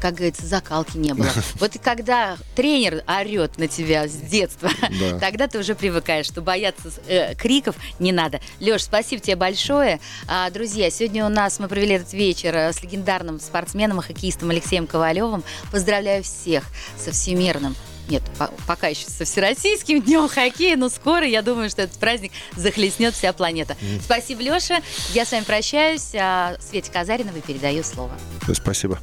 как 0.00 0.14
говорится, 0.14 0.46
закалки 0.46 0.96
не 0.96 1.12
было. 1.14 1.28
Вот 1.60 1.72
когда 1.82 2.36
тренер 2.54 3.02
орет 3.06 3.58
на 3.58 3.68
тебя 3.68 4.08
с 4.08 4.12
детства, 4.12 4.70
Да. 4.98 5.18
тогда 5.20 5.46
ты 5.46 5.58
уже 5.58 5.74
привыкаешь, 5.74 6.26
что 6.26 6.40
бояться 6.40 6.90
э, 7.06 7.34
криков 7.34 7.76
не 7.98 8.12
надо. 8.12 8.40
Леш, 8.60 8.84
спасибо 8.84 9.22
тебе 9.22 9.36
большое. 9.36 10.00
А, 10.26 10.50
друзья, 10.50 10.90
сегодня 10.90 11.24
у 11.26 11.28
нас 11.28 11.58
мы 11.58 11.68
провели 11.68 11.96
этот 11.96 12.12
вечер 12.12 12.54
э, 12.54 12.72
с 12.72 12.82
легендарным 12.82 13.38
спортсменом 13.40 14.00
и 14.00 14.02
хоккеистом 14.02 14.50
Алексеем 14.50 14.86
Ковалевым. 14.86 15.44
Поздравляю 15.70 16.22
всех 16.22 16.64
со 16.96 17.12
всемирным 17.12 17.76
нет, 18.10 18.22
по- 18.38 18.50
пока 18.66 18.88
еще 18.88 19.06
со 19.08 19.24
Всероссийским 19.24 20.02
днем 20.02 20.28
хоккея, 20.28 20.76
но 20.76 20.88
скоро, 20.88 21.24
я 21.26 21.42
думаю, 21.42 21.70
что 21.70 21.82
этот 21.82 21.98
праздник 21.98 22.32
захлестнет 22.56 23.14
вся 23.14 23.32
планета. 23.32 23.76
Спасибо, 24.04 24.42
Леша. 24.42 24.80
Я 25.14 25.24
с 25.24 25.30
вами 25.32 25.44
прощаюсь. 25.44 26.10
А 26.14 26.56
Свете 26.60 26.90
Казариновой 26.92 27.40
передаю 27.40 27.82
слово. 27.84 28.10
Спасибо. 28.52 28.98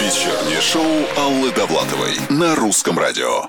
Вечернее 0.00 0.60
шоу 0.60 0.84
Аллы 1.16 1.50
Довлатовой 1.52 2.14
на 2.28 2.54
русском 2.54 2.98
радио. 2.98 3.42